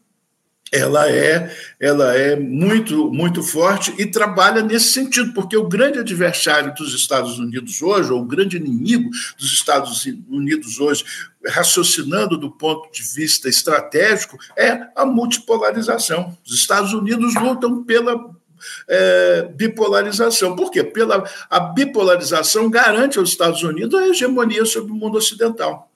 Ela 0.73 1.11
é, 1.11 1.55
ela 1.81 2.15
é 2.15 2.37
muito, 2.37 3.11
muito 3.11 3.43
forte 3.43 3.95
e 3.99 4.07
trabalha 4.07 4.63
nesse 4.63 4.93
sentido, 4.93 5.33
porque 5.33 5.57
o 5.57 5.69
grande 5.69 5.99
adversário 5.99 6.75
dos 6.75 6.95
Estados 6.95 7.39
Unidos 7.39 7.81
hoje, 7.81 8.13
ou 8.13 8.21
o 8.21 8.27
grande 8.27 8.57
inimigo 8.57 9.11
dos 9.39 9.53
Estados 9.53 10.05
Unidos 10.29 10.79
hoje, 10.79 11.05
raciocinando 11.47 12.37
do 12.37 12.51
ponto 12.51 12.91
de 12.93 13.03
vista 13.03 13.49
estratégico, 13.49 14.37
é 14.57 14.89
a 14.95 15.07
multipolarização. 15.07 16.37
Os 16.45 16.55
Estados 16.55 16.93
Unidos 16.93 17.35
lutam 17.35 17.83
pela 17.85 18.31
é, 18.89 19.43
bipolarização. 19.55 20.55
Por 20.55 20.71
quê? 20.71 20.85
Pela, 20.85 21.25
a 21.49 21.61
bipolarização 21.61 22.69
garante 22.69 23.19
aos 23.19 23.31
Estados 23.31 23.63
Unidos 23.63 23.99
a 23.99 24.09
hegemonia 24.09 24.65
sobre 24.65 24.93
o 24.93 24.95
mundo 24.95 25.17
ocidental. 25.17 25.88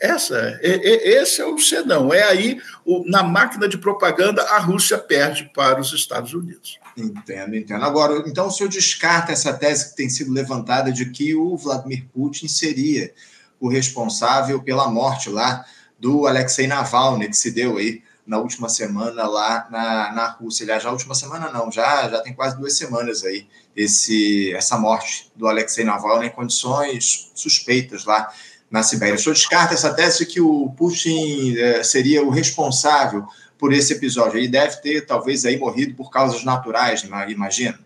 Essa, 0.00 0.58
esse 0.62 1.40
é 1.40 1.46
o 1.46 1.56
senão. 1.58 2.12
É 2.12 2.24
aí, 2.24 2.60
na 3.06 3.22
máquina 3.22 3.68
de 3.68 3.78
propaganda, 3.78 4.42
a 4.42 4.58
Rússia 4.58 4.98
perde 4.98 5.48
para 5.54 5.80
os 5.80 5.92
Estados 5.92 6.34
Unidos. 6.34 6.78
Entendo, 6.96 7.54
entendo. 7.54 7.84
Agora, 7.84 8.24
então 8.26 8.48
o 8.48 8.50
senhor 8.50 8.68
descarta 8.68 9.30
essa 9.30 9.52
tese 9.52 9.90
que 9.90 9.96
tem 9.96 10.10
sido 10.10 10.32
levantada 10.32 10.90
de 10.90 11.10
que 11.10 11.36
o 11.36 11.56
Vladimir 11.56 12.04
Putin 12.12 12.48
seria 12.48 13.12
o 13.60 13.68
responsável 13.68 14.60
pela 14.60 14.90
morte 14.90 15.28
lá 15.28 15.64
do 15.98 16.26
Alexei 16.26 16.66
Navalny, 16.66 17.28
que 17.28 17.36
se 17.36 17.52
deu 17.52 17.76
aí 17.76 18.02
na 18.26 18.38
última 18.38 18.68
semana 18.68 19.26
lá 19.28 19.68
na, 19.70 20.12
na 20.12 20.28
Rússia. 20.30 20.64
Aliás, 20.64 20.82
já 20.82 20.90
última 20.90 21.14
semana 21.14 21.50
não, 21.50 21.70
já, 21.70 22.08
já 22.08 22.20
tem 22.20 22.34
quase 22.34 22.56
duas 22.56 22.76
semanas 22.76 23.24
aí 23.24 23.46
esse, 23.76 24.52
essa 24.52 24.78
morte 24.78 25.30
do 25.36 25.46
Alexei 25.46 25.84
Navalny 25.84 26.26
em 26.26 26.30
condições 26.30 27.30
suspeitas 27.34 28.04
lá 28.04 28.32
na 28.70 28.82
Sibéria. 28.82 29.16
O 29.16 29.18
senhor 29.18 29.34
descarta 29.34 29.74
essa 29.74 29.92
tese 29.92 30.24
que 30.24 30.40
o 30.40 30.70
Putin 30.76 31.56
é, 31.58 31.82
seria 31.82 32.22
o 32.24 32.30
responsável 32.30 33.26
por 33.58 33.72
esse 33.72 33.92
episódio. 33.92 34.38
Ele 34.38 34.48
deve 34.48 34.76
ter, 34.76 35.04
talvez, 35.04 35.44
aí 35.44 35.58
morrido 35.58 35.94
por 35.94 36.10
causas 36.10 36.44
naturais, 36.44 37.02
imagino. 37.28 37.78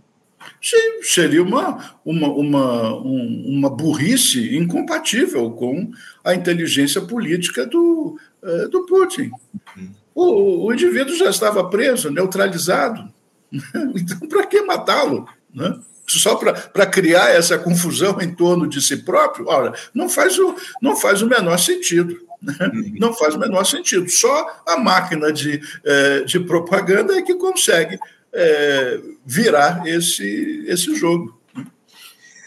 Sim, 0.60 1.02
seria 1.02 1.42
uma, 1.42 1.96
uma, 2.04 2.28
uma, 2.28 2.94
uma 2.96 3.70
burrice 3.70 4.56
incompatível 4.56 5.50
com 5.52 5.90
a 6.22 6.34
inteligência 6.34 7.00
política 7.00 7.66
do, 7.66 8.18
é, 8.42 8.68
do 8.68 8.84
Putin. 8.84 9.30
Uhum. 9.76 9.90
O, 10.14 10.66
o 10.66 10.72
indivíduo 10.72 11.16
já 11.16 11.30
estava 11.30 11.68
preso, 11.68 12.10
neutralizado. 12.10 13.12
Então, 13.94 14.18
para 14.28 14.46
que 14.46 14.60
matá-lo? 14.62 15.28
Né? 15.54 15.78
Só 16.06 16.36
para 16.36 16.86
criar 16.86 17.30
essa 17.30 17.58
confusão 17.58 18.20
em 18.20 18.34
torno 18.34 18.66
de 18.66 18.80
si 18.82 18.98
próprio, 18.98 19.48
ora, 19.48 19.72
não 19.94 20.08
faz 20.08 20.38
o, 20.38 20.54
não 20.80 20.96
faz 20.96 21.22
o 21.22 21.26
menor 21.26 21.58
sentido. 21.58 22.20
Né? 22.42 22.54
Uhum. 22.60 22.94
Não 22.98 23.14
faz 23.14 23.34
o 23.34 23.38
menor 23.38 23.64
sentido. 23.64 24.08
Só 24.10 24.62
a 24.66 24.76
máquina 24.76 25.32
de, 25.32 25.60
é, 25.84 26.20
de 26.20 26.40
propaganda 26.40 27.14
é 27.14 27.22
que 27.22 27.34
consegue 27.34 27.98
é, 28.32 29.00
virar 29.24 29.86
esse, 29.86 30.64
esse 30.66 30.94
jogo. 30.94 31.38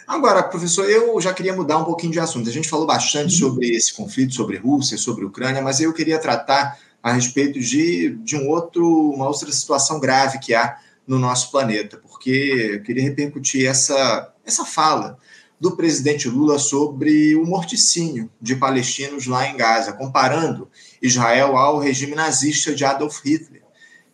Agora, 0.08 0.44
professor, 0.44 0.90
eu 0.90 1.20
já 1.20 1.34
queria 1.34 1.54
mudar 1.54 1.80
um 1.80 1.84
pouquinho 1.84 2.14
de 2.14 2.20
assunto. 2.20 2.48
A 2.48 2.54
gente 2.54 2.70
falou 2.70 2.86
bastante 2.86 3.34
uhum. 3.34 3.50
sobre 3.50 3.76
esse 3.76 3.94
conflito, 3.94 4.36
sobre 4.36 4.58
Rússia, 4.58 4.98
sobre 4.98 5.26
Ucrânia, 5.26 5.62
mas 5.62 5.82
eu 5.82 5.92
queria 5.92 6.20
tratar 6.20 6.78
a 7.02 7.12
respeito 7.12 7.60
de, 7.60 8.10
de 8.24 8.36
um 8.36 8.48
outro, 8.50 8.86
uma 9.12 9.28
outra 9.28 9.52
situação 9.52 10.00
grave 10.00 10.40
que 10.40 10.54
há 10.54 10.78
no 11.08 11.18
nosso 11.18 11.50
planeta, 11.50 11.98
porque 11.98 12.74
eu 12.74 12.84
queria 12.84 13.04
repercutir 13.04 13.66
essa, 13.66 14.34
essa 14.46 14.66
fala 14.66 15.18
do 15.60 15.76
presidente 15.76 16.28
Lula 16.28 16.60
sobre 16.60 17.36
o 17.36 17.46
morticínio 17.46 18.30
de 18.40 18.56
palestinos 18.56 19.26
lá 19.26 19.48
em 19.48 19.58
Gaza, 19.58 19.94
comparando 19.94 20.70
Israel 21.02 21.58
ao 21.58 21.80
regime 21.80 22.14
nazista 22.14 22.76
de 22.76 22.86
Adolf 22.86 23.22
Hitler, 23.26 23.64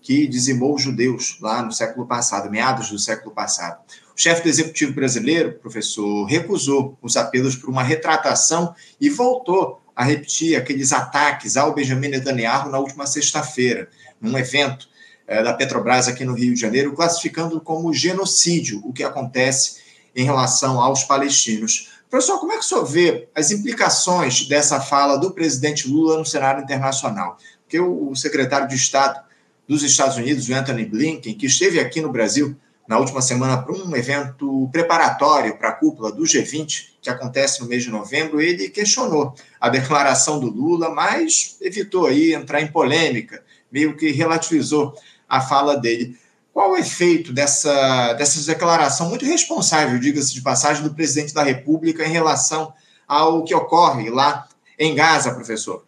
que 0.02 0.28
dizimou 0.28 0.76
os 0.76 0.82
judeus 0.82 1.38
lá 1.42 1.62
no 1.62 1.72
século 1.72 2.06
passado, 2.06 2.50
meados 2.50 2.90
do 2.90 3.00
século 3.00 3.34
passado. 3.34 3.82
O 4.16 4.22
chefe 4.22 4.44
do 4.44 4.50
executivo 4.50 4.94
brasileiro, 4.94 5.54
professor, 5.54 6.26
recusou 6.26 6.98
os 7.02 7.18
apelos 7.18 7.56
por 7.56 7.70
uma 7.70 7.84
retratação 7.84 8.76
e 9.02 9.10
voltou 9.10 9.82
a 9.96 10.04
repetir 10.04 10.56
aqueles 10.56 10.92
ataques 10.92 11.58
ao 11.58 11.74
Benjamin 11.74 12.10
Netanyahu 12.10 12.70
na 12.70 12.80
última 12.80 13.06
sexta-feira, 13.06 13.90
num 14.22 14.38
evento 14.38 14.88
da 15.28 15.54
Petrobras 15.54 16.08
aqui 16.08 16.26
no 16.26 16.34
Rio 16.34 16.54
de 16.54 16.60
Janeiro, 16.60 16.94
classificando 16.94 17.60
como 17.62 17.94
genocídio 17.94 18.82
o 18.84 18.92
que 18.92 19.04
acontece 19.04 19.82
em 20.16 20.24
relação 20.24 20.82
aos 20.82 21.04
palestinos. 21.04 21.90
Professor, 22.10 22.40
como 22.40 22.52
é 22.52 22.58
que 22.58 22.62
o 22.62 22.68
senhor 22.68 22.86
vê 22.86 23.28
as 23.34 23.52
implicações 23.52 24.48
dessa 24.48 24.80
fala 24.80 25.18
do 25.18 25.32
presidente 25.32 25.88
Lula 25.88 26.18
no 26.18 26.26
cenário 26.26 26.62
internacional? 26.62 27.38
Porque 27.62 27.80
o 27.80 28.14
secretário 28.16 28.68
de 28.68 28.76
Estado 28.76 29.20
dos 29.68 29.82
Estados 29.82 30.18
Unidos, 30.18 30.50
Anthony 30.50 30.86
Blinken, 30.86 31.34
que 31.34 31.48
esteve 31.48 31.80
aqui 31.80 32.02
no 32.02 32.12
Brasil 32.12 32.56
na 32.88 33.00
última 33.00 33.22
semana 33.22 33.58
para 33.62 33.74
um 33.74 33.96
evento 33.96 34.70
preparatório 34.72 35.58
para 35.58 35.70
a 35.70 35.74
cúpula 35.74 36.12
do 36.12 36.24
G20, 36.24 36.90
que 37.02 37.10
acontece 37.10 37.62
no 37.62 37.68
mês 37.68 37.84
de 37.84 37.90
novembro, 37.90 38.42
ele 38.42 38.70
questionou 38.70 39.34
a 39.60 39.70
declaração 39.70 40.40
do 40.40 40.48
Lula, 40.48 40.90
mas 40.90 41.58
evitou 41.62 42.08
aí 42.08 42.34
entrar 42.34 42.62
em 42.62 42.68
polêmica, 42.68 43.44
meio 43.74 43.98
que 43.98 44.12
relativizou 44.12 44.94
a 45.28 45.42
fala 45.42 45.76
dele. 45.76 46.16
Qual 46.54 46.74
o 46.74 46.78
efeito 46.78 47.34
dessa, 47.34 48.14
dessa 48.14 48.46
declaração 48.46 49.10
muito 49.10 49.26
responsável, 49.26 50.00
diga-se 50.00 50.36
de 50.36 50.42
passagem, 50.42 50.84
do 50.84 50.94
presidente 50.94 51.34
da 51.34 51.42
República 51.42 52.06
em 52.06 52.12
relação 52.12 52.72
ao 53.08 53.44
que 53.44 53.56
ocorre 53.56 54.12
lá 54.12 54.48
em 54.78 54.94
Gaza, 54.94 55.34
professor? 55.34 55.84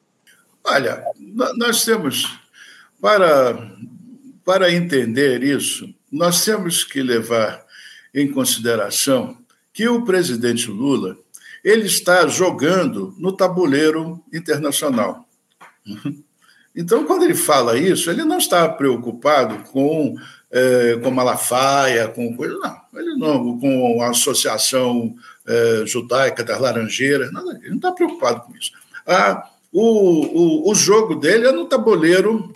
Olha, 0.63 1.03
nós 1.55 1.85
temos, 1.85 2.39
para, 2.99 3.71
para 4.43 4.73
entender 4.73 5.43
isso, 5.43 5.93
nós 6.11 6.43
temos 6.43 6.83
que 6.83 7.03
levar 7.03 7.63
em 8.11 8.31
consideração 8.31 9.37
que 9.71 9.87
o 9.87 10.03
presidente 10.03 10.71
Lula 10.71 11.15
ele 11.63 11.85
está 11.85 12.25
jogando 12.27 13.13
no 13.19 13.31
tabuleiro 13.31 14.23
internacional. 14.33 15.27
Então, 16.75 17.05
quando 17.05 17.23
ele 17.23 17.35
fala 17.35 17.77
isso, 17.77 18.09
ele 18.09 18.25
não 18.25 18.37
está 18.37 18.67
preocupado 18.67 19.63
com 19.71 20.15
é, 20.55 20.97
com 21.03 21.11
Malafaia, 21.11 22.07
com 22.07 22.35
coisa, 22.35 22.55
não. 22.57 22.81
Ele 22.99 23.17
não, 23.17 23.59
com 23.59 24.01
a 24.01 24.09
Associação 24.09 25.13
é, 25.45 25.83
Judaica 25.85 26.45
das 26.45 26.59
Laranjeiras, 26.59 27.31
nada, 27.31 27.59
ele 27.61 27.71
não 27.71 27.75
está 27.75 27.91
preocupado 27.91 28.41
com 28.41 28.55
isso. 28.55 28.71
Ah, 29.05 29.49
o, 29.71 29.81
o, 29.81 30.71
o 30.71 30.75
jogo 30.75 31.15
dele 31.15 31.47
é 31.47 31.51
no 31.51 31.65
tabuleiro, 31.65 32.53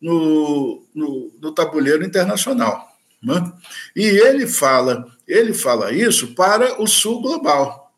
no, 0.00 0.82
no, 0.94 1.30
no 1.40 1.52
tabuleiro 1.52 2.04
internacional. 2.04 2.90
Né? 3.22 3.52
E 3.94 4.02
ele 4.02 4.46
fala, 4.46 5.06
ele 5.28 5.52
fala 5.52 5.92
isso 5.92 6.34
para 6.34 6.80
o 6.80 6.86
sul 6.86 7.20
global. 7.20 7.92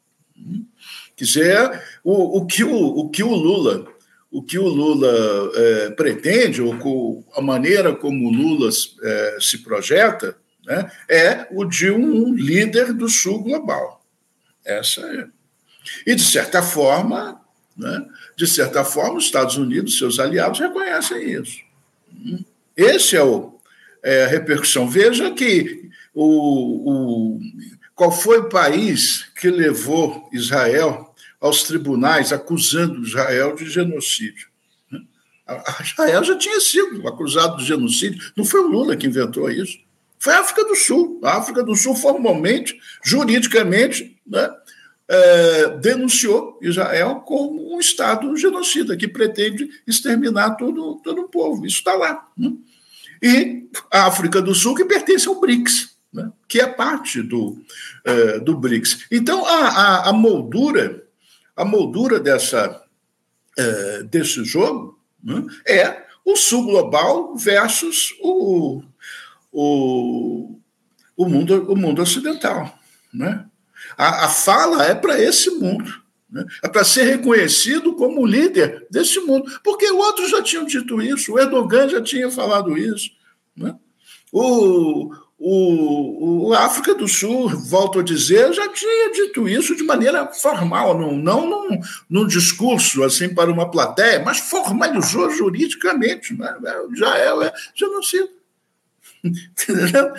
Quer 1.16 1.24
dizer, 1.24 1.82
o, 2.02 2.38
o, 2.38 2.46
que, 2.46 2.64
o, 2.64 2.74
o 2.74 3.08
que 3.08 3.22
o 3.22 3.32
Lula 3.32 3.86
o 4.34 4.42
que 4.42 4.58
o 4.58 4.66
Lula 4.66 5.52
é, 5.54 5.90
pretende, 5.90 6.60
ou 6.60 7.24
a 7.36 7.40
maneira 7.40 7.94
como 7.94 8.26
o 8.26 8.32
Lula 8.32 8.68
é, 9.00 9.36
se 9.40 9.58
projeta, 9.58 10.36
né, 10.66 10.90
é 11.08 11.46
o 11.52 11.64
de 11.64 11.88
um 11.88 12.34
líder 12.34 12.92
do 12.92 13.08
sul 13.08 13.44
global. 13.44 14.04
Essa 14.64 15.02
é. 15.02 15.26
E, 16.04 16.16
de 16.16 16.24
certa 16.24 16.64
forma, 16.64 17.40
né, 17.76 18.04
de 18.36 18.48
certa 18.48 18.82
forma, 18.82 19.18
os 19.18 19.26
Estados 19.26 19.56
Unidos, 19.56 19.98
seus 19.98 20.18
aliados, 20.18 20.58
reconhecem 20.58 21.30
isso. 21.30 21.60
Esse 22.76 23.16
é, 23.16 23.22
o, 23.22 23.54
é 24.02 24.24
a 24.24 24.26
repercussão. 24.26 24.88
Veja 24.88 25.30
que 25.30 25.90
o, 26.12 27.36
o, 27.36 27.40
qual 27.94 28.10
foi 28.10 28.38
o 28.38 28.48
país 28.48 29.26
que 29.40 29.48
levou 29.48 30.28
Israel 30.32 31.03
aos 31.44 31.62
tribunais 31.62 32.32
acusando 32.32 33.02
Israel 33.02 33.54
de 33.54 33.68
genocídio. 33.68 34.48
Israel 35.82 36.24
já 36.24 36.38
tinha 36.38 36.58
sido 36.58 37.06
acusado 37.06 37.58
de 37.58 37.66
genocídio, 37.66 38.32
não 38.34 38.46
foi 38.46 38.60
o 38.60 38.66
Lula 38.66 38.96
que 38.96 39.06
inventou 39.06 39.50
isso. 39.50 39.78
Foi 40.18 40.32
a 40.32 40.40
África 40.40 40.64
do 40.64 40.74
Sul. 40.74 41.20
A 41.22 41.36
África 41.36 41.62
do 41.62 41.76
Sul, 41.76 41.94
formalmente, 41.94 42.74
juridicamente, 43.04 44.18
né, 44.26 44.50
é, 45.06 45.68
denunciou 45.80 46.58
Israel 46.62 47.16
como 47.16 47.76
um 47.76 47.78
Estado 47.78 48.34
genocida 48.38 48.96
que 48.96 49.06
pretende 49.06 49.68
exterminar 49.86 50.52
todo, 50.52 50.98
todo 51.04 51.20
o 51.20 51.28
povo. 51.28 51.66
Isso 51.66 51.76
está 51.76 51.92
lá. 51.92 52.26
Né? 52.38 52.52
E 53.22 53.68
a 53.92 54.06
África 54.06 54.40
do 54.40 54.54
Sul, 54.54 54.74
que 54.74 54.86
pertence 54.86 55.28
ao 55.28 55.38
BRICS, 55.38 55.94
né, 56.10 56.32
que 56.48 56.58
é 56.58 56.66
parte 56.66 57.20
do, 57.20 57.62
é, 58.02 58.40
do 58.40 58.56
BRICS. 58.56 59.04
Então, 59.10 59.44
a, 59.44 59.68
a, 59.68 60.08
a 60.08 60.12
moldura 60.14 61.03
a 61.56 61.64
moldura 61.64 62.18
dessa, 62.18 62.82
é, 63.56 64.02
desse 64.04 64.44
jogo 64.44 64.98
né, 65.22 65.44
é 65.66 66.04
o 66.24 66.36
sul 66.36 66.64
global 66.64 67.36
versus 67.36 68.14
o, 68.20 68.82
o, 69.52 70.58
o, 71.16 71.28
mundo, 71.28 71.70
o 71.70 71.76
mundo 71.76 72.02
ocidental. 72.02 72.78
Né? 73.12 73.44
A, 73.96 74.24
a 74.24 74.28
fala 74.28 74.84
é 74.84 74.94
para 74.94 75.20
esse 75.20 75.50
mundo. 75.50 76.02
Né? 76.30 76.44
É 76.62 76.68
para 76.68 76.82
ser 76.82 77.04
reconhecido 77.04 77.94
como 77.94 78.26
líder 78.26 78.86
desse 78.90 79.20
mundo. 79.20 79.60
Porque 79.62 79.90
outros 79.90 80.30
já 80.30 80.42
tinham 80.42 80.64
dito 80.64 81.00
isso, 81.00 81.32
o 81.32 81.38
Erdogan 81.38 81.88
já 81.88 82.02
tinha 82.02 82.30
falado 82.30 82.76
isso. 82.76 83.10
Né? 83.56 83.76
O, 84.32 85.14
o, 85.46 86.48
o 86.48 86.54
África 86.54 86.94
do 86.94 87.06
Sul, 87.06 87.50
volto 87.50 88.00
a 88.00 88.02
dizer, 88.02 88.50
já 88.54 88.66
tinha 88.72 89.12
dito 89.12 89.46
isso 89.46 89.76
de 89.76 89.82
maneira 89.82 90.26
formal, 90.28 90.98
não, 90.98 91.18
não 91.18 91.46
num, 91.46 91.80
num 92.08 92.26
discurso 92.26 93.04
assim 93.04 93.28
para 93.34 93.50
uma 93.50 93.70
plateia, 93.70 94.22
mas 94.24 94.38
formalizou 94.38 95.28
juridicamente, 95.30 96.32
né? 96.32 96.50
já 96.96 97.18
é, 97.18 97.28
é 97.28 97.52
genocídio. 97.74 98.30
Entendeu? 99.22 100.14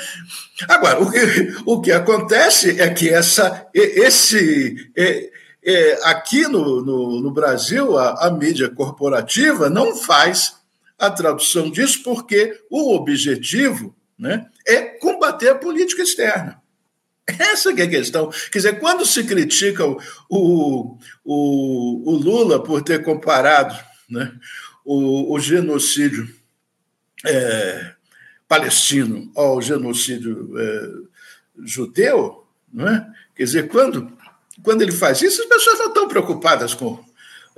Agora, 0.69 1.01
o 1.01 1.11
que, 1.11 1.55
o 1.65 1.81
que 1.81 1.91
acontece 1.91 2.79
é 2.79 2.87
que 2.93 3.09
essa, 3.09 3.67
esse, 3.73 4.91
é, 4.95 5.31
é, 5.63 5.99
aqui 6.03 6.43
no, 6.43 6.85
no, 6.85 7.19
no 7.19 7.31
Brasil, 7.31 7.97
a, 7.97 8.27
a 8.27 8.29
mídia 8.29 8.69
corporativa 8.69 9.71
não 9.71 9.95
faz 9.95 10.53
a 10.99 11.09
tradução 11.09 11.71
disso, 11.71 12.03
porque 12.03 12.61
o 12.69 12.93
objetivo 12.93 13.94
né, 14.17 14.47
é 14.65 14.81
combater 14.81 15.49
a 15.49 15.55
política 15.55 16.01
externa. 16.01 16.61
Essa 17.27 17.71
é 17.71 17.83
a 17.83 17.89
questão. 17.89 18.29
Quer 18.51 18.59
dizer, 18.59 18.79
quando 18.79 19.05
se 19.05 19.23
critica 19.23 19.85
o, 19.85 19.99
o, 20.29 20.97
o, 21.23 22.11
o 22.11 22.15
Lula 22.15 22.63
por 22.63 22.83
ter 22.83 23.03
comparado 23.03 23.75
né, 24.09 24.31
o, 24.83 25.33
o 25.33 25.39
genocídio 25.39 26.29
é, 27.25 27.93
palestino 28.47 29.31
ao 29.35 29.59
genocídio 29.59 30.53
é, 30.57 30.89
judeu, 31.63 32.45
né, 32.71 33.11
quer 33.35 33.43
dizer, 33.43 33.67
quando, 33.69 34.15
quando 34.61 34.83
ele 34.83 34.91
faz 34.91 35.21
isso, 35.23 35.41
as 35.41 35.47
pessoas 35.47 35.79
não 35.79 35.87
estão 35.87 36.07
preocupadas 36.07 36.75
com, 36.75 37.03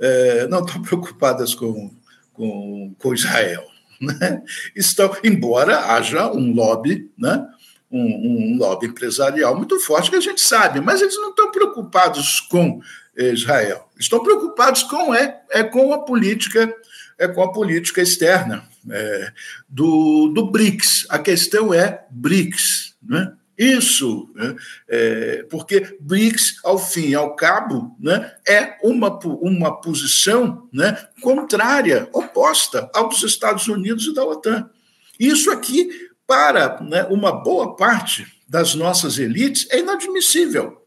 é, 0.00 0.46
não 0.46 0.64
estão 0.64 0.80
preocupadas 0.80 1.54
com, 1.54 1.94
com, 2.32 2.94
com 2.98 3.14
Israel 3.14 3.67
né, 4.00 4.42
estão, 4.74 5.14
embora 5.24 5.92
haja 5.92 6.30
um 6.32 6.52
lobby, 6.52 7.10
né, 7.18 7.46
um, 7.90 8.00
um, 8.00 8.58
lobby 8.58 8.86
empresarial 8.86 9.56
muito 9.56 9.78
forte 9.80 10.10
que 10.10 10.16
a 10.16 10.20
gente 10.20 10.40
sabe, 10.40 10.80
mas 10.80 11.00
eles 11.00 11.16
não 11.16 11.30
estão 11.30 11.50
preocupados 11.50 12.40
com 12.40 12.80
Israel, 13.16 13.88
estão 13.98 14.22
preocupados 14.22 14.82
com 14.82 15.14
é, 15.14 15.40
é 15.50 15.64
com 15.64 15.92
a 15.92 16.04
política 16.04 16.72
é 17.18 17.26
com 17.26 17.42
a 17.42 17.52
política 17.52 18.00
externa 18.00 18.64
é, 18.90 19.32
do, 19.68 20.28
do 20.28 20.50
BRICS. 20.50 21.06
A 21.10 21.18
questão 21.18 21.74
é 21.74 22.06
BRICS, 22.10 22.94
né? 23.02 23.32
Isso, 23.58 24.30
né? 24.36 24.54
é, 24.88 25.42
porque 25.50 25.98
BRICS, 26.00 26.60
ao 26.62 26.78
fim 26.78 27.08
e 27.08 27.14
ao 27.16 27.34
cabo, 27.34 27.96
né, 27.98 28.32
é 28.46 28.78
uma, 28.84 29.18
uma 29.24 29.80
posição 29.80 30.68
né, 30.72 30.96
contrária, 31.20 32.08
oposta 32.12 32.88
aos 32.94 33.24
Estados 33.24 33.66
Unidos 33.66 34.06
e 34.06 34.14
da 34.14 34.24
OTAN. 34.24 34.70
Isso 35.18 35.50
aqui, 35.50 35.90
para 36.24 36.80
né, 36.82 37.04
uma 37.10 37.32
boa 37.32 37.74
parte 37.74 38.26
das 38.48 38.76
nossas 38.76 39.18
elites, 39.18 39.66
é 39.70 39.80
inadmissível. 39.80 40.80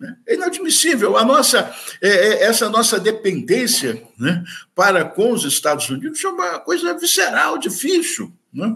Né? 0.00 0.16
É 0.26 0.34
inadmissível. 0.34 1.18
A 1.18 1.24
nossa, 1.24 1.70
é, 2.00 2.08
é, 2.08 2.42
essa 2.44 2.70
nossa 2.70 2.98
dependência 2.98 4.02
né, 4.18 4.42
para 4.74 5.04
com 5.04 5.32
os 5.32 5.44
Estados 5.44 5.90
Unidos 5.90 6.24
é 6.24 6.28
uma 6.28 6.60
coisa 6.60 6.96
visceral, 6.98 7.58
difícil. 7.58 8.32
Né? 8.52 8.74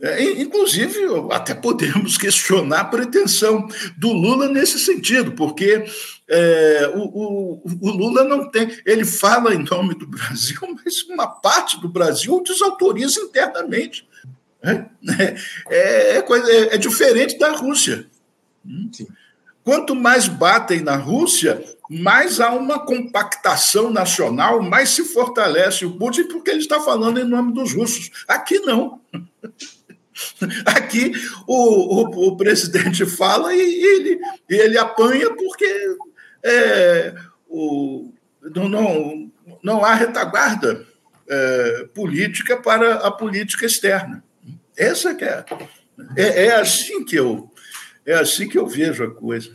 É, 0.00 0.22
inclusive, 0.42 1.00
até 1.30 1.54
podemos 1.54 2.16
questionar 2.18 2.80
a 2.80 2.84
pretensão 2.84 3.66
do 3.96 4.12
Lula 4.12 4.48
nesse 4.48 4.78
sentido, 4.78 5.32
porque 5.32 5.84
é, 6.28 6.92
o, 6.94 7.00
o, 7.00 7.62
o, 7.80 7.90
Lula 7.90 8.24
não 8.24 8.50
tem. 8.50 8.76
Ele 8.84 9.04
fala 9.04 9.54
em 9.54 9.64
nome 9.64 9.94
do 9.94 10.06
Brasil, 10.06 10.60
mas 10.84 11.02
uma 11.04 11.26
parte 11.26 11.80
do 11.80 11.88
Brasil 11.88 12.34
o 12.34 12.42
desautoriza 12.42 13.20
internamente. 13.20 14.06
É, 14.62 14.84
é, 15.70 16.16
é, 16.16 16.22
coisa, 16.22 16.50
é, 16.50 16.74
é 16.74 16.78
diferente 16.78 17.38
da 17.38 17.52
Rússia. 17.52 18.06
Sim. 18.92 19.06
Quanto 19.62 19.94
mais 19.96 20.28
batem 20.28 20.80
na 20.80 20.96
Rússia, 20.96 21.62
mais 21.88 22.40
há 22.40 22.52
uma 22.52 22.84
compactação 22.84 23.90
nacional, 23.90 24.62
mais 24.62 24.90
se 24.90 25.04
fortalece 25.04 25.84
o 25.84 25.96
Putin, 25.96 26.24
porque 26.24 26.50
ele 26.50 26.60
está 26.60 26.80
falando 26.80 27.18
em 27.18 27.24
nome 27.24 27.52
dos 27.52 27.72
russos. 27.72 28.10
Aqui 28.28 28.58
não. 28.60 29.00
Aqui 30.64 31.12
o, 31.46 31.54
o, 31.54 32.28
o 32.28 32.36
presidente 32.36 33.04
fala 33.04 33.54
e 33.54 33.60
ele, 33.60 34.20
ele 34.48 34.78
apanha 34.78 35.34
porque 35.34 35.96
é, 36.42 37.14
o, 37.48 38.12
não, 38.54 38.68
não, 38.68 39.32
não 39.62 39.84
há 39.84 39.94
retaguarda 39.94 40.86
é, 41.28 41.88
política 41.94 42.56
para 42.56 42.94
a 42.96 43.10
política 43.10 43.66
externa. 43.66 44.22
Essa 44.76 45.14
que 45.14 45.24
é, 45.24 45.44
é, 46.16 46.46
é, 46.46 46.54
assim 46.56 47.04
que 47.04 47.16
eu 47.16 47.50
é 48.04 48.14
assim 48.14 48.48
que 48.48 48.56
eu 48.56 48.66
vejo 48.66 49.04
a 49.04 49.10
coisa. 49.10 49.50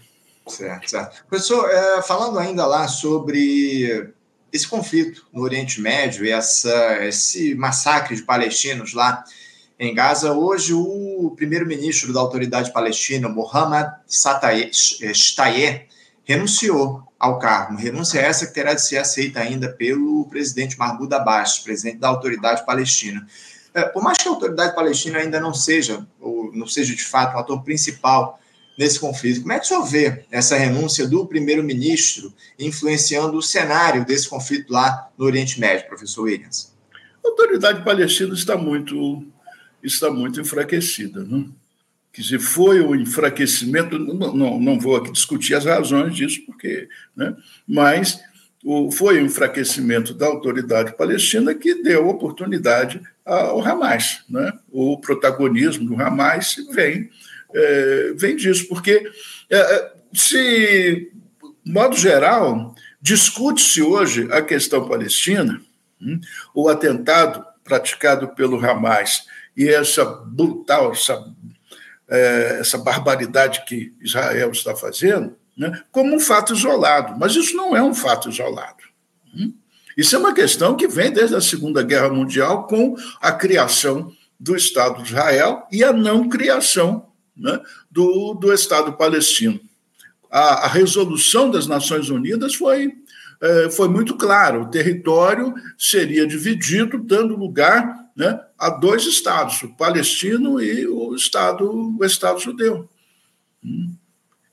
Certo, 0.47 0.89
certo. 0.89 1.25
Professor, 1.27 1.69
é, 1.69 2.01
falando 2.01 2.37
ainda 2.37 2.65
lá 2.65 2.87
sobre 2.87 4.11
esse 4.51 4.67
conflito 4.67 5.25
no 5.31 5.41
Oriente 5.41 5.79
Médio 5.79 6.25
e 6.25 6.31
esse 6.31 7.55
massacre 7.55 8.15
de 8.15 8.23
palestinos 8.23 8.93
lá 8.93 9.23
Gaza, 9.95 10.31
hoje 10.33 10.75
o 10.75 11.33
primeiro-ministro 11.35 12.13
da 12.13 12.19
autoridade 12.19 12.71
palestina, 12.71 13.27
Mohammad 13.27 13.91
Shtayyeh, 14.07 15.87
renunciou 16.23 17.01
ao 17.19 17.39
cargo. 17.39 17.75
Renúncia 17.75 18.19
essa 18.19 18.45
que 18.45 18.53
terá 18.53 18.75
de 18.75 18.85
ser 18.85 18.97
aceita 18.97 19.39
ainda 19.39 19.69
pelo 19.69 20.25
presidente 20.25 20.77
Mahmoud 20.77 21.11
Abbas, 21.13 21.57
presidente 21.57 21.97
da 21.97 22.09
autoridade 22.09 22.63
palestina. 22.63 23.25
É, 23.73 23.81
por 23.83 24.03
mais 24.03 24.19
que 24.19 24.27
a 24.27 24.31
autoridade 24.31 24.75
palestina 24.75 25.17
ainda 25.17 25.39
não 25.39 25.53
seja, 25.53 26.05
ou 26.19 26.51
não 26.53 26.67
seja 26.67 26.95
de 26.95 27.03
fato, 27.03 27.35
o 27.35 27.39
ator 27.39 27.63
principal 27.63 28.39
nesse 28.77 28.99
conflito, 28.99 29.41
como 29.41 29.53
é 29.53 29.59
que 29.59 29.65
o 29.65 29.67
senhor 29.67 29.83
vê 29.83 30.25
essa 30.31 30.55
renúncia 30.55 31.07
do 31.07 31.25
primeiro-ministro 31.25 32.33
influenciando 32.57 33.37
o 33.37 33.41
cenário 33.41 34.05
desse 34.05 34.29
conflito 34.29 34.71
lá 34.71 35.09
no 35.17 35.25
Oriente 35.25 35.59
Médio, 35.59 35.87
professor 35.87 36.23
Williams? 36.23 36.71
A 37.23 37.27
autoridade 37.29 37.83
palestina 37.83 38.33
está 38.33 38.57
muito, 38.57 39.25
está 39.83 40.09
muito 40.11 40.39
enfraquecida. 40.39 41.23
Não? 41.23 41.53
Quer 42.13 42.21
dizer, 42.21 42.39
foi 42.39 42.81
o 42.81 42.93
enfraquecimento, 42.93 43.97
não, 43.97 44.35
não, 44.35 44.59
não 44.59 44.79
vou 44.79 44.97
aqui 44.97 45.11
discutir 45.11 45.55
as 45.55 45.65
razões 45.65 46.13
disso, 46.13 46.41
porque, 46.45 46.89
né, 47.15 47.33
mas 47.65 48.19
o, 48.63 48.91
foi 48.91 49.17
o 49.17 49.25
enfraquecimento 49.25 50.13
da 50.13 50.25
autoridade 50.25 50.95
palestina 50.97 51.55
que 51.55 51.81
deu 51.81 52.09
oportunidade 52.09 53.01
ao 53.25 53.65
Hamas. 53.65 54.23
Né? 54.29 54.51
O 54.69 54.99
protagonismo 54.99 55.85
do 55.87 56.01
Hamas 56.01 56.55
vem, 56.73 57.09
é, 57.53 58.13
vem 58.17 58.35
disso, 58.35 58.67
porque, 58.67 59.09
é, 59.49 59.57
é 59.57 59.93
se, 60.13 61.11
modo 61.65 61.95
geral, 61.95 62.75
discute-se 63.01 63.81
hoje 63.81 64.27
a 64.31 64.41
questão 64.41 64.85
palestina, 64.85 65.61
hum, 66.01 66.19
o 66.53 66.67
atentado 66.67 67.45
praticado 67.63 68.27
pelo 68.29 68.63
Hamas 68.63 69.23
e 69.61 69.69
essa 69.69 70.03
brutal, 70.05 70.91
essa 70.91 71.23
é, 72.11 72.57
essa 72.59 72.77
barbaridade 72.77 73.63
que 73.65 73.93
Israel 74.01 74.51
está 74.51 74.75
fazendo, 74.75 75.33
né, 75.57 75.81
como 75.91 76.13
um 76.13 76.19
fato 76.19 76.53
isolado. 76.53 77.17
Mas 77.17 77.35
isso 77.35 77.55
não 77.55 77.75
é 77.75 77.81
um 77.81 77.95
fato 77.95 78.29
isolado. 78.29 78.83
Hum? 79.33 79.53
Isso 79.95 80.15
é 80.15 80.19
uma 80.19 80.33
questão 80.33 80.75
que 80.75 80.87
vem 80.87 81.11
desde 81.11 81.35
a 81.35 81.41
Segunda 81.41 81.81
Guerra 81.81 82.09
Mundial 82.09 82.67
com 82.67 82.95
a 83.21 83.31
criação 83.31 84.11
do 84.37 84.55
Estado 84.55 85.01
de 85.01 85.09
Israel 85.09 85.65
e 85.71 85.83
a 85.83 85.93
não 85.93 86.27
criação 86.27 87.07
né, 87.37 87.61
do, 87.89 88.33
do 88.33 88.51
Estado 88.51 88.93
palestino. 88.93 89.59
A, 90.29 90.65
a, 90.65 90.67
resolução 90.67 91.49
das 91.49 91.67
Nações 91.67 92.09
Unidas 92.09 92.55
foi, 92.55 92.93
é, 93.41 93.69
foi 93.69 93.87
muito 93.87 94.17
clara: 94.17 94.59
o 94.59 94.69
território 94.69 95.53
seria 95.77 96.27
dividido, 96.27 96.97
dando 96.97 97.37
lugar 97.37 98.00
né, 98.15 98.39
a 98.57 98.69
dois 98.69 99.05
estados, 99.05 99.61
o 99.63 99.69
palestino 99.75 100.61
e 100.61 100.87
o 100.87 101.15
Estado, 101.15 101.69
o 101.69 102.05
Estado 102.05 102.39
judeu. 102.39 102.89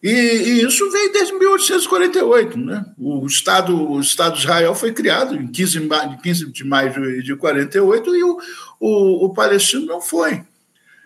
E, 0.02 0.10
e, 0.10 0.64
isso 0.64 0.88
vem 0.90 1.12
desde 1.12 1.34
1848. 1.34 2.58
Né? 2.58 2.84
O, 2.96 3.26
Estado, 3.26 3.90
o 3.90 4.00
Estado 4.00 4.34
de 4.34 4.40
Israel 4.40 4.74
foi 4.74 4.92
criado 4.92 5.34
em 5.34 5.48
15, 5.48 5.88
15 6.22 6.52
de 6.52 6.64
maio 6.64 6.92
de, 6.92 7.22
de 7.22 7.36
48 7.36 8.16
e 8.16 8.24
o, 8.24 8.38
o, 8.78 9.26
o 9.26 9.34
palestino 9.34 9.86
não 9.86 10.00
foi. 10.00 10.42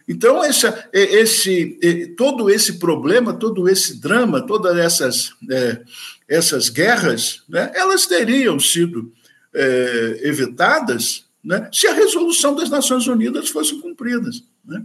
Então, 0.06 0.44
essa, 0.44 0.88
esse, 0.92 2.14
todo 2.18 2.50
esse 2.50 2.78
problema, 2.78 3.32
todo 3.32 3.68
esse 3.68 4.00
drama, 4.00 4.44
todas 4.44 4.76
essas, 4.76 5.32
é, 5.50 5.80
essas 6.28 6.68
guerras, 6.68 7.42
né, 7.48 7.70
elas 7.74 8.06
teriam 8.06 8.58
sido 8.58 9.12
é, 9.54 10.20
evitadas 10.22 11.24
né, 11.44 11.68
se 11.72 11.86
a 11.86 11.92
resolução 11.92 12.54
das 12.54 12.70
Nações 12.70 13.06
Unidas 13.06 13.48
fosse 13.48 13.80
cumprida. 13.80 14.30
Né? 14.64 14.84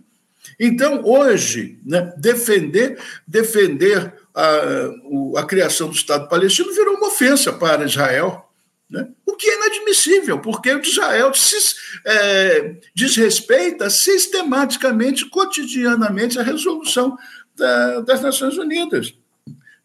Então, 0.60 1.04
hoje, 1.04 1.80
né, 1.86 2.14
defender, 2.18 3.00
defender 3.28 4.14
a, 4.34 5.40
a 5.40 5.44
criação 5.44 5.90
do 5.90 5.96
Estado 5.96 6.28
palestino 6.28 6.74
virou 6.74 6.96
uma 6.96 7.08
ofensa 7.08 7.54
para 7.54 7.86
Israel. 7.86 8.50
Né? 8.90 9.08
O 9.26 9.34
que 9.34 9.50
é 9.50 9.56
inadmissível, 9.56 10.40
porque 10.40 10.72
Israel 10.80 11.34
se, 11.34 11.76
é, 12.06 12.76
desrespeita 12.96 13.90
sistematicamente, 13.90 15.26
cotidianamente, 15.26 16.40
a 16.40 16.44
resolução 16.44 17.18
da, 17.56 18.02
das 18.02 18.22
Nações 18.22 18.58
Unidas. 18.58 19.14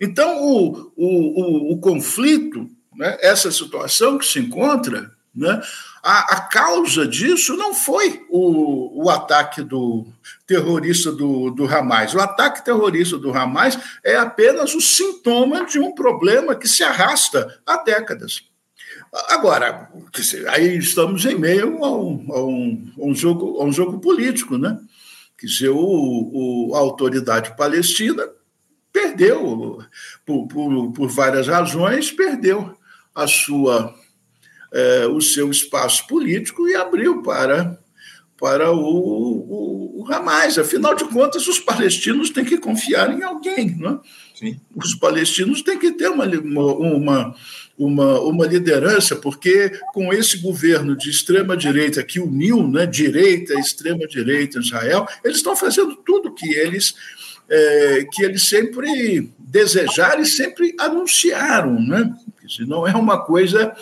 Então, 0.00 0.42
o, 0.42 0.92
o, 0.96 1.06
o, 1.06 1.72
o 1.72 1.78
conflito, 1.78 2.68
né, 2.94 3.16
essa 3.20 3.50
situação 3.50 4.18
que 4.18 4.26
se 4.26 4.38
encontra, 4.38 5.12
né, 5.34 5.60
a, 6.02 6.34
a 6.34 6.40
causa 6.40 7.06
disso 7.06 7.56
não 7.56 7.72
foi 7.72 8.26
o, 8.28 9.04
o 9.04 9.08
ataque 9.08 9.62
do 9.62 10.04
terrorista 10.46 11.12
do, 11.12 11.50
do 11.50 11.64
Hamas. 11.64 12.12
O 12.12 12.20
ataque 12.20 12.64
terrorista 12.64 13.16
do 13.16 13.30
Hamas 13.30 13.78
é 14.02 14.16
apenas 14.16 14.74
o 14.74 14.80
sintoma 14.80 15.64
de 15.64 15.78
um 15.78 15.94
problema 15.94 16.56
que 16.56 16.66
se 16.66 16.82
arrasta 16.82 17.60
há 17.64 17.76
décadas. 17.84 18.42
Agora, 19.28 19.90
aí 20.48 20.76
estamos 20.76 21.24
em 21.24 21.38
meio 21.38 21.84
a 21.84 21.90
um, 21.90 22.26
a 22.32 22.42
um, 22.42 22.92
a 22.98 23.04
um 23.04 23.14
jogo, 23.14 23.60
a 23.60 23.64
um 23.64 23.72
jogo 23.72 24.00
político, 24.00 24.58
né? 24.58 24.78
Quer 25.38 25.46
dizer, 25.46 25.68
o, 25.68 25.78
o, 25.78 26.74
a 26.74 26.78
autoridade 26.78 27.56
palestina 27.56 28.26
perdeu, 28.92 29.84
por, 30.26 30.46
por, 30.48 30.92
por 30.92 31.08
várias 31.08 31.46
razões, 31.46 32.10
perdeu 32.10 32.76
a 33.14 33.26
sua 33.26 33.94
é, 34.72 35.06
o 35.06 35.20
seu 35.20 35.50
espaço 35.50 36.06
político 36.06 36.66
e 36.66 36.74
abriu 36.74 37.22
para, 37.22 37.78
para 38.38 38.72
o, 38.72 38.78
o, 38.78 40.02
o, 40.02 40.12
Hamas. 40.12 40.58
Afinal 40.58 40.94
de 40.94 41.04
contas, 41.04 41.46
os 41.46 41.58
palestinos 41.58 42.30
têm 42.30 42.44
que 42.44 42.58
confiar 42.58 43.12
em 43.16 43.22
alguém. 43.22 43.76
Não 43.76 43.90
é? 43.90 44.00
Sim. 44.34 44.60
Os 44.74 44.94
palestinos 44.94 45.62
têm 45.62 45.78
que 45.78 45.92
ter 45.92 46.08
uma, 46.08 46.24
uma, 46.24 47.34
uma, 47.78 48.20
uma 48.20 48.46
liderança, 48.46 49.14
porque 49.14 49.70
com 49.92 50.12
esse 50.12 50.38
governo 50.38 50.96
de 50.96 51.10
extrema-direita 51.10 52.02
que 52.02 52.18
uniu 52.18 52.66
né, 52.66 52.86
direita 52.86 53.54
e 53.54 53.60
extrema-direita 53.60 54.58
em 54.58 54.62
Israel, 54.62 55.06
eles 55.22 55.36
estão 55.36 55.54
fazendo 55.54 55.94
tudo 55.96 56.34
que 56.34 56.48
eles. 56.54 56.94
É, 57.48 58.06
que 58.10 58.24
eles 58.24 58.48
sempre 58.48 59.30
desejaram 59.38 60.22
e 60.22 60.26
sempre 60.26 60.74
anunciaram, 60.78 61.78
né? 61.82 62.10
Não 62.60 62.86
é 62.86 62.94
uma 62.94 63.22
coisa 63.22 63.74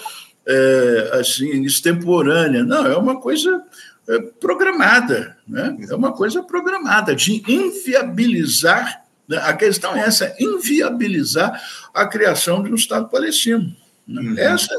é, 0.46 1.10
assim, 1.14 1.62
extemporânea. 1.62 2.64
Não, 2.64 2.86
é 2.86 2.96
uma 2.96 3.20
coisa 3.20 3.62
é, 4.08 4.18
programada, 4.18 5.36
né? 5.46 5.76
é 5.88 5.94
uma 5.94 6.12
coisa 6.12 6.42
programada 6.42 7.14
de 7.14 7.42
inviabilizar. 7.46 9.04
Né? 9.28 9.38
A 9.38 9.52
questão 9.52 9.94
é 9.96 10.00
essa: 10.00 10.34
inviabilizar 10.38 11.62
a 11.94 12.06
criação 12.06 12.62
de 12.62 12.72
um 12.72 12.74
Estado 12.74 13.08
palestino. 13.08 13.74
Né? 14.06 14.20
Uhum. 14.20 14.38
Essa, 14.38 14.74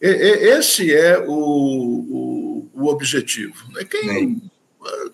é, 0.00 0.10
é, 0.10 0.58
esse 0.58 0.94
é 0.94 1.18
o, 1.18 1.32
o, 1.32 2.70
o 2.74 2.86
objetivo. 2.88 3.54
Né? 3.72 3.84
Quem, 3.84 4.42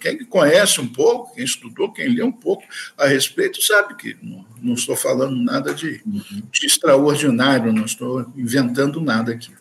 quem 0.00 0.24
conhece 0.24 0.80
um 0.80 0.86
pouco, 0.88 1.34
quem 1.34 1.44
estudou, 1.44 1.92
quem 1.92 2.08
lê 2.08 2.22
um 2.22 2.32
pouco 2.32 2.64
a 2.96 3.06
respeito, 3.06 3.62
sabe 3.62 3.94
que 3.94 4.16
não, 4.22 4.44
não 4.60 4.74
estou 4.74 4.96
falando 4.96 5.36
nada 5.36 5.72
de, 5.74 6.02
uhum. 6.06 6.42
de 6.50 6.66
extraordinário, 6.66 7.72
não 7.72 7.84
estou 7.84 8.32
inventando 8.36 9.00
nada 9.00 9.32
aqui. 9.32 9.52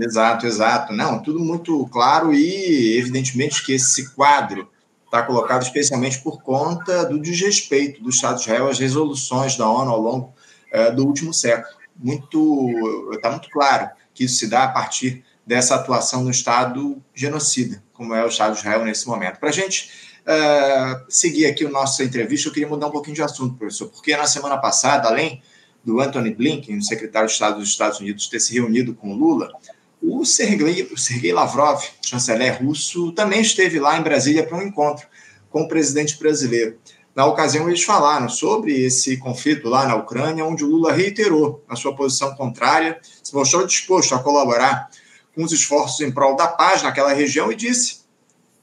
Exato, 0.00 0.46
exato. 0.46 0.92
Não, 0.92 1.22
tudo 1.22 1.40
muito 1.40 1.86
claro 1.88 2.32
e 2.32 2.98
evidentemente 2.98 3.64
que 3.64 3.72
esse 3.72 4.14
quadro 4.14 4.68
está 5.04 5.22
colocado 5.22 5.62
especialmente 5.62 6.18
por 6.18 6.42
conta 6.42 7.04
do 7.04 7.18
desrespeito 7.18 8.02
do 8.02 8.10
Estado 8.10 8.36
de 8.36 8.42
Israel 8.42 8.68
às 8.68 8.78
resoluções 8.78 9.56
da 9.56 9.68
ONU 9.68 9.90
ao 9.90 10.00
longo 10.00 10.34
é, 10.70 10.90
do 10.90 11.06
último 11.06 11.32
século. 11.32 11.74
Muito 11.96 13.10
está 13.14 13.30
muito 13.30 13.48
claro 13.50 13.88
que 14.12 14.24
isso 14.24 14.36
se 14.36 14.48
dá 14.48 14.64
a 14.64 14.68
partir 14.68 15.24
dessa 15.46 15.76
atuação 15.76 16.24
no 16.24 16.30
Estado 16.30 17.00
genocida, 17.14 17.82
como 17.92 18.14
é 18.14 18.24
o 18.24 18.28
Estado 18.28 18.52
de 18.52 18.58
Israel 18.58 18.84
nesse 18.84 19.06
momento. 19.06 19.38
Para 19.38 19.50
a 19.50 19.52
gente 19.52 19.90
uh, 20.26 21.04
seguir 21.08 21.46
aqui 21.46 21.64
a 21.64 21.70
nossa 21.70 22.02
entrevista, 22.02 22.48
eu 22.48 22.52
queria 22.52 22.68
mudar 22.68 22.88
um 22.88 22.90
pouquinho 22.90 23.14
de 23.14 23.22
assunto, 23.22 23.54
professor, 23.54 23.88
porque 23.88 24.16
na 24.16 24.26
semana 24.26 24.58
passada, 24.58 25.08
além 25.08 25.40
do 25.84 26.00
Anthony 26.00 26.34
Blinken, 26.34 26.78
o 26.78 26.82
secretário 26.82 27.28
de 27.28 27.32
Estado 27.32 27.60
dos 27.60 27.68
Estados 27.68 28.00
Unidos, 28.00 28.26
ter 28.26 28.40
se 28.40 28.52
reunido 28.52 28.92
com 28.92 29.14
Lula, 29.14 29.52
o 30.00 30.24
Sergei, 30.24 30.88
o 30.92 30.98
Sergei 30.98 31.32
Lavrov, 31.32 31.82
chanceler 32.02 32.62
russo, 32.62 33.12
também 33.12 33.40
esteve 33.40 33.78
lá 33.80 33.98
em 33.98 34.02
Brasília 34.02 34.46
para 34.46 34.56
um 34.56 34.62
encontro 34.62 35.06
com 35.50 35.62
o 35.62 35.68
presidente 35.68 36.18
brasileiro. 36.18 36.78
Na 37.14 37.24
ocasião, 37.24 37.66
eles 37.66 37.82
falaram 37.82 38.28
sobre 38.28 38.78
esse 38.78 39.16
conflito 39.16 39.68
lá 39.68 39.86
na 39.86 39.96
Ucrânia, 39.96 40.44
onde 40.44 40.62
o 40.62 40.68
Lula 40.68 40.92
reiterou 40.92 41.64
a 41.66 41.74
sua 41.74 41.96
posição 41.96 42.34
contrária, 42.34 43.00
se 43.22 43.34
mostrou 43.34 43.66
disposto 43.66 44.14
a 44.14 44.18
colaborar 44.18 44.90
com 45.34 45.42
os 45.42 45.52
esforços 45.52 46.00
em 46.00 46.10
prol 46.10 46.36
da 46.36 46.46
paz 46.46 46.82
naquela 46.82 47.12
região 47.12 47.50
e 47.50 47.56
disse 47.56 48.00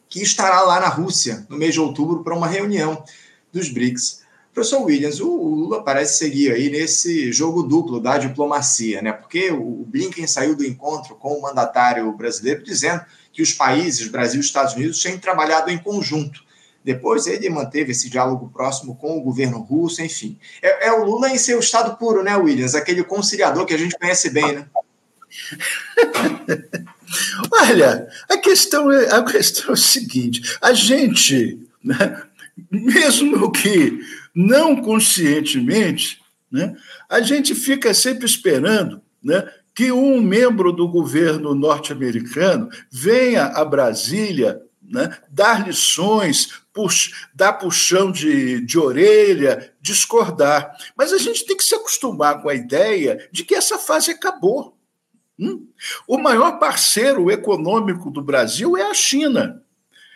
que 0.08 0.22
estará 0.22 0.62
lá 0.62 0.80
na 0.80 0.88
Rússia 0.88 1.48
no 1.50 1.58
mês 1.58 1.74
de 1.74 1.80
outubro 1.80 2.24
para 2.24 2.36
uma 2.36 2.48
reunião 2.48 3.04
dos 3.52 3.70
BRICS. 3.70 4.23
Professor 4.54 4.84
Williams, 4.84 5.20
o 5.20 5.36
Lula 5.36 5.84
parece 5.84 6.20
seguir 6.20 6.52
aí 6.52 6.70
nesse 6.70 7.32
jogo 7.32 7.64
duplo 7.64 8.00
da 8.00 8.20
diplomacia, 8.20 9.02
né? 9.02 9.12
Porque 9.12 9.50
o 9.50 9.84
Blinken 9.88 10.28
saiu 10.28 10.56
do 10.56 10.64
encontro 10.64 11.16
com 11.16 11.34
o 11.34 11.42
mandatário 11.42 12.12
brasileiro 12.12 12.64
dizendo 12.64 13.04
que 13.32 13.42
os 13.42 13.52
países, 13.52 14.08
Brasil 14.08 14.40
e 14.40 14.44
Estados 14.44 14.76
Unidos, 14.76 15.02
têm 15.02 15.18
trabalhado 15.18 15.72
em 15.72 15.78
conjunto. 15.80 16.44
Depois 16.84 17.26
ele 17.26 17.50
manteve 17.50 17.94
esse 17.94 18.10
diálogo 18.10 18.50
próximo 18.54 18.96
com 18.96 19.18
o 19.18 19.22
governo 19.22 19.60
russo, 19.60 20.04
enfim. 20.04 20.38
É, 20.62 20.88
é 20.88 20.92
o 20.92 21.04
Lula 21.04 21.30
em 21.30 21.38
seu 21.38 21.60
estado 21.60 21.98
puro, 21.98 22.22
né, 22.22 22.36
Williams? 22.38 22.76
Aquele 22.76 23.04
conciliador 23.04 23.66
que 23.66 23.74
a 23.74 23.78
gente 23.78 23.98
conhece 23.98 24.30
bem, 24.30 24.52
né? 24.54 24.68
Olha, 27.52 28.08
a 28.30 28.38
questão, 28.38 28.92
é, 28.92 29.16
a 29.16 29.24
questão 29.24 29.72
é 29.72 29.74
a 29.74 29.78
seguinte: 29.78 30.58
a 30.62 30.74
gente, 30.74 31.60
né, 31.84 32.22
mesmo 32.70 33.52
que 33.52 34.00
não 34.36 34.82
conscientemente, 34.82 36.22
né, 36.52 36.76
a 37.10 37.22
gente 37.22 37.56
fica 37.56 37.94
sempre 37.94 38.26
esperando 38.26 39.02
né, 39.24 39.50
que 39.74 39.92
um 39.92 40.22
membro 40.22 40.72
do 40.72 40.88
governo 40.88 41.56
norte-americano 41.56 42.70
venha 42.92 43.46
a 43.46 43.66
Brasília 43.66 44.62
né, 44.84 45.18
dar 45.30 45.66
lições, 45.66 46.62
pux, 46.72 47.28
dar 47.34 47.54
puxão 47.54 48.12
de, 48.12 48.62
de 48.62 48.78
orelha, 48.78 49.74
discordar. 49.82 50.76
Mas 50.96 51.12
a 51.12 51.18
gente 51.18 51.46
tem 51.46 51.58
que 51.58 51.64
se 51.64 51.74
acostumar 51.74 52.42
com 52.42 52.50
a 52.50 52.54
ideia 52.54 53.28
de 53.32 53.44
que 53.44 53.56
essa 53.56 53.80
fase 53.80 54.12
acabou. 54.12 54.78
Hum? 55.40 55.68
O 56.08 56.20
maior 56.20 56.60
parceiro 56.60 57.32
econômico 57.32 58.12
do 58.12 58.22
Brasil 58.22 58.78
é 58.78 58.84
a 58.84 58.94
China. 58.94 59.63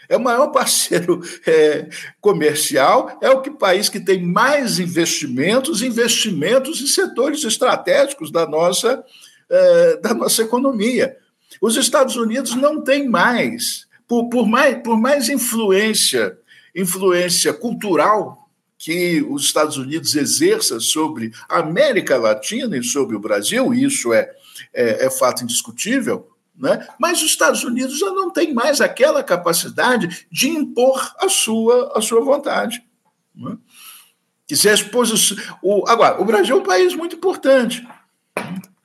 É 0.09 0.15
o 0.15 0.23
maior 0.23 0.47
parceiro 0.47 1.21
é, 1.45 1.89
comercial, 2.21 3.17
é 3.21 3.29
o 3.29 3.41
que 3.41 3.51
país 3.51 3.89
que 3.89 3.99
tem 3.99 4.21
mais 4.21 4.79
investimentos, 4.79 5.81
investimentos 5.81 6.81
em 6.81 6.87
setores 6.87 7.43
estratégicos 7.43 8.31
da 8.31 8.47
nossa, 8.47 9.03
é, 9.49 9.97
da 9.97 10.13
nossa 10.13 10.41
economia. 10.41 11.15
Os 11.61 11.75
Estados 11.75 12.15
Unidos 12.15 12.55
não 12.55 12.83
têm 12.83 13.07
mais, 13.07 13.87
por, 14.07 14.29
por 14.29 14.47
mais, 14.47 14.81
por 14.81 14.99
mais 14.99 15.29
influência, 15.29 16.37
influência 16.75 17.53
cultural 17.53 18.47
que 18.77 19.25
os 19.27 19.43
Estados 19.43 19.77
Unidos 19.77 20.15
exerça 20.15 20.79
sobre 20.79 21.31
a 21.49 21.59
América 21.59 22.15
Latina 22.17 22.77
e 22.77 22.83
sobre 22.83 23.15
o 23.15 23.19
Brasil, 23.19 23.73
isso 23.73 24.13
é, 24.13 24.29
é, 24.73 25.05
é 25.05 25.09
fato 25.09 25.43
indiscutível, 25.43 26.29
né? 26.57 26.87
mas 26.99 27.21
os 27.21 27.29
Estados 27.29 27.63
Unidos 27.63 27.99
já 27.99 28.09
não 28.09 28.31
têm 28.31 28.53
mais 28.53 28.81
aquela 28.81 29.23
capacidade 29.23 30.27
de 30.31 30.49
impor 30.49 31.13
a 31.19 31.29
sua, 31.29 31.93
a 31.95 32.01
sua 32.01 32.21
vontade. 32.21 32.83
Né? 33.35 33.57
Se 34.49 34.67
o, 35.61 35.87
agora, 35.87 36.21
o 36.21 36.25
Brasil 36.25 36.55
é 36.57 36.59
um 36.59 36.63
país 36.63 36.95
muito 36.95 37.15
importante. 37.15 37.87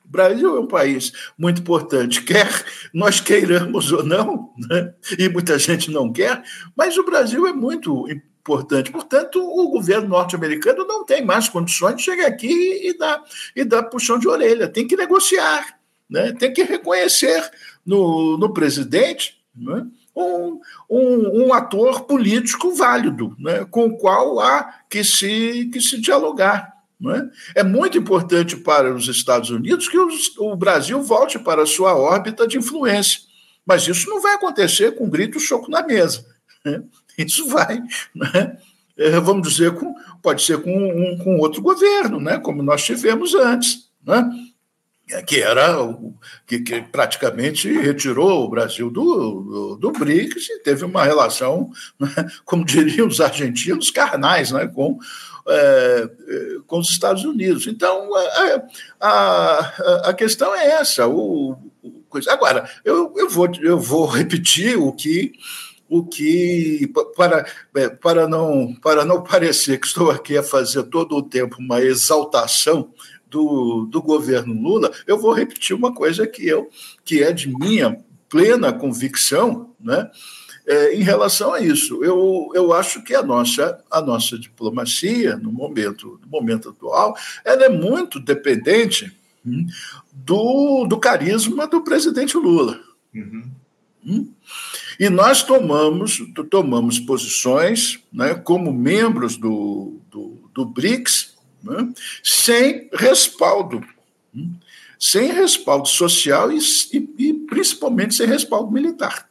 O 0.05 0.09
Brasil 0.13 0.55
é 0.55 0.59
um 0.59 0.67
país 0.67 1.11
muito 1.37 1.61
importante, 1.61 2.21
quer 2.21 2.47
nós 2.93 3.19
queiramos 3.19 3.91
ou 3.91 4.03
não, 4.03 4.53
né? 4.69 4.93
e 5.17 5.27
muita 5.27 5.57
gente 5.57 5.89
não 5.89 6.13
quer, 6.13 6.43
mas 6.77 6.97
o 6.97 7.03
Brasil 7.03 7.47
é 7.47 7.53
muito 7.53 8.07
importante. 8.07 8.91
Portanto, 8.91 9.41
o 9.41 9.69
governo 9.71 10.09
norte-americano 10.09 10.85
não 10.85 11.03
tem 11.03 11.25
mais 11.25 11.49
condições 11.49 11.95
de 11.95 12.03
chegar 12.03 12.27
aqui 12.27 12.87
e 12.87 12.95
dar, 12.95 13.23
e 13.55 13.63
dar 13.63 13.83
puxão 13.83 14.19
de 14.19 14.27
orelha, 14.27 14.67
tem 14.67 14.85
que 14.85 14.95
negociar 14.95 15.79
né, 16.13 16.31
tem 16.31 16.53
que 16.53 16.61
reconhecer 16.61 17.49
no, 17.83 18.37
no 18.37 18.53
presidente 18.53 19.41
né, 19.55 19.87
um, 20.15 20.61
um, 20.87 21.45
um, 21.45 21.53
ator 21.53 22.01
político 22.01 22.71
válido, 22.75 23.35
né, 23.39 23.65
com 23.65 23.85
o 23.87 23.97
qual 23.97 24.39
há 24.39 24.75
que 24.87 25.03
se, 25.03 25.71
que 25.73 25.81
se 25.81 25.99
dialogar. 25.99 26.71
Né? 27.01 27.27
É 27.55 27.63
muito 27.63 27.97
importante 27.97 28.55
para 28.55 28.93
os 28.93 29.07
Estados 29.07 29.49
Unidos 29.49 29.87
que 29.87 29.97
os, 29.97 30.37
o 30.37 30.55
Brasil 30.55 31.01
volte 31.01 31.39
para 31.39 31.63
a 31.63 31.65
sua 31.65 31.95
órbita 31.95 32.47
de 32.47 32.59
influência, 32.59 33.21
mas 33.65 33.87
isso 33.87 34.07
não 34.07 34.21
vai 34.21 34.35
acontecer 34.35 34.91
com 34.91 35.05
um 35.05 35.09
grito 35.09 35.39
choco 35.39 35.71
na 35.71 35.81
mesa. 35.81 36.23
Né? 36.63 36.83
Isso 37.17 37.47
vai, 37.47 37.81
né? 38.13 38.57
é, 38.95 39.19
vamos 39.19 39.47
dizer, 39.47 39.73
com, 39.73 39.95
pode 40.21 40.43
ser 40.43 40.61
com, 40.61 40.71
um, 40.71 41.17
com 41.17 41.37
outro 41.39 41.59
governo, 41.61 42.19
né? 42.19 42.37
como 42.37 42.61
nós 42.61 42.83
tivemos 42.83 43.33
antes. 43.33 43.89
Né? 44.05 44.29
Que 45.21 45.41
era 45.41 45.77
que, 46.47 46.59
que, 46.59 46.81
praticamente 46.81 47.71
retirou 47.71 48.43
o 48.43 48.49
Brasil 48.49 48.89
do, 48.89 49.41
do, 49.41 49.75
do, 49.75 49.91
BRICS 49.91 50.49
e 50.49 50.59
teve 50.59 50.85
uma 50.85 51.03
relação, 51.03 51.69
como 52.45 52.65
diriam 52.65 53.07
os 53.07 53.21
argentinos, 53.21 53.91
carnais 53.91 54.51
né, 54.51 54.67
com, 54.67 54.97
é, 55.47 56.09
com 56.65 56.79
os 56.79 56.89
Estados 56.89 57.23
Unidos. 57.23 57.67
Então, 57.67 58.09
a, 58.15 58.61
a, 58.99 60.09
a 60.09 60.13
questão 60.13 60.55
é 60.55 60.71
essa. 60.71 61.07
O, 61.07 61.51
o, 61.83 62.03
agora, 62.29 62.69
eu, 62.83 63.13
eu, 63.17 63.29
vou, 63.29 63.49
eu 63.61 63.79
vou 63.79 64.05
repetir 64.05 64.77
o 64.77 64.91
que 64.91 65.33
o 65.89 66.03
que 66.03 66.91
para, 67.15 67.45
é, 67.75 67.87
para, 67.87 68.27
não, 68.27 68.73
para 68.81 69.05
não 69.05 69.21
parecer 69.21 69.79
que 69.79 69.85
estou 69.85 70.09
aqui 70.09 70.35
a 70.35 70.41
fazer 70.41 70.81
todo 70.83 71.15
o 71.15 71.21
tempo 71.21 71.57
uma 71.59 71.81
exaltação 71.81 72.91
do, 73.33 73.87
do 73.89 73.99
governo 73.99 74.53
Lula, 74.53 74.91
eu 75.07 75.17
vou 75.17 75.33
repetir 75.33 75.75
uma 75.75 75.91
coisa 75.91 76.27
que, 76.27 76.47
eu, 76.47 76.69
que 77.03 77.23
é 77.23 77.33
de 77.33 77.49
minha 77.49 77.97
plena 78.29 78.71
convicção, 78.71 79.71
né? 79.79 80.09
É, 80.65 80.95
em 80.95 81.03
relação 81.03 81.53
a 81.53 81.59
isso, 81.59 82.01
eu, 82.05 82.49
eu 82.53 82.71
acho 82.71 83.03
que 83.03 83.13
a 83.13 83.21
nossa, 83.21 83.83
a 83.91 83.99
nossa 83.99 84.39
diplomacia, 84.39 85.35
no 85.35 85.51
momento, 85.51 86.17
no 86.23 86.27
momento 86.29 86.69
atual, 86.69 87.13
ela 87.43 87.65
é 87.65 87.69
muito 87.69 88.17
dependente 88.17 89.11
hum, 89.45 89.67
do, 90.13 90.85
do 90.85 90.97
carisma 90.97 91.67
do 91.67 91.81
presidente 91.81 92.37
Lula. 92.37 92.79
Uhum. 93.13 93.43
Hum? 94.05 94.31
E 94.97 95.09
nós 95.09 95.43
tomamos, 95.43 96.21
tomamos 96.49 96.97
posições 96.97 97.99
né, 98.11 98.33
como 98.33 98.71
membros 98.71 99.35
do, 99.35 99.99
do, 100.09 100.49
do 100.53 100.65
BRICS 100.65 101.32
né? 101.63 101.89
sem 102.23 102.89
respaldo, 102.93 103.83
né? 104.33 104.47
sem 104.99 105.31
respaldo 105.31 105.87
social 105.87 106.51
e, 106.51 106.59
e, 106.93 107.09
e, 107.17 107.33
principalmente 107.33 108.15
sem 108.15 108.27
respaldo 108.27 108.71
militar. 108.71 109.29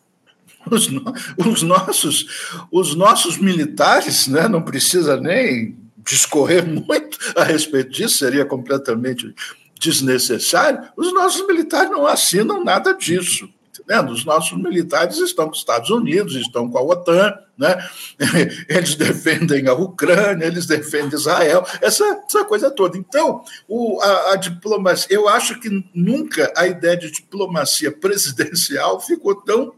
Os, 0.70 0.88
os, 1.36 1.62
nossos, 1.62 2.26
os 2.70 2.94
nossos 2.94 3.36
militares, 3.36 4.28
né, 4.28 4.46
não 4.46 4.62
precisa 4.62 5.16
nem 5.16 5.76
discorrer 6.04 6.64
muito 6.64 7.18
a 7.36 7.42
respeito 7.42 7.90
disso, 7.90 8.18
seria 8.18 8.44
completamente 8.44 9.34
desnecessário. 9.80 10.88
Os 10.96 11.12
nossos 11.12 11.44
militares 11.46 11.90
não 11.90 12.06
assinam 12.06 12.62
nada 12.62 12.92
disso. 12.92 13.48
Né? 13.86 14.00
Os 14.00 14.24
nossos 14.24 14.56
militares 14.56 15.18
estão 15.18 15.46
com 15.46 15.52
os 15.52 15.58
Estados 15.58 15.90
Unidos, 15.90 16.34
estão 16.36 16.68
com 16.68 16.78
a 16.78 16.82
OTAN, 16.82 17.34
né? 17.58 17.76
eles 18.68 18.94
defendem 18.94 19.68
a 19.68 19.74
Ucrânia, 19.74 20.46
eles 20.46 20.66
defendem 20.66 21.18
Israel, 21.18 21.64
essa, 21.80 22.04
essa 22.26 22.44
coisa 22.44 22.70
toda. 22.70 22.96
Então, 22.96 23.42
o, 23.68 24.00
a, 24.00 24.32
a, 24.32 24.36
diplomacia, 24.36 25.14
eu 25.14 25.28
acho 25.28 25.58
que 25.60 25.84
nunca 25.94 26.52
a 26.56 26.66
ideia 26.66 26.96
de 26.96 27.10
diplomacia 27.10 27.90
presidencial 27.92 29.00
ficou 29.00 29.34
tão, 29.34 29.72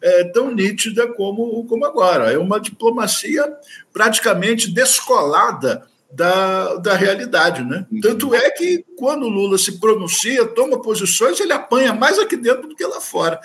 é, 0.00 0.24
tão 0.24 0.54
nítida 0.54 1.06
como, 1.06 1.64
como 1.66 1.84
agora. 1.84 2.32
É 2.32 2.38
uma 2.38 2.60
diplomacia 2.60 3.44
praticamente 3.92 4.70
descolada 4.70 5.87
da, 6.10 6.76
da 6.76 6.94
realidade. 6.94 7.62
Né? 7.62 7.86
Uhum. 7.90 8.00
Tanto 8.00 8.34
é 8.34 8.50
que, 8.50 8.84
quando 8.96 9.24
o 9.24 9.28
Lula 9.28 9.58
se 9.58 9.78
pronuncia, 9.78 10.46
toma 10.46 10.80
posições, 10.80 11.38
ele 11.40 11.52
apanha 11.52 11.92
mais 11.92 12.18
aqui 12.18 12.36
dentro 12.36 12.68
do 12.68 12.74
que 12.74 12.84
lá 12.84 13.00
fora. 13.00 13.40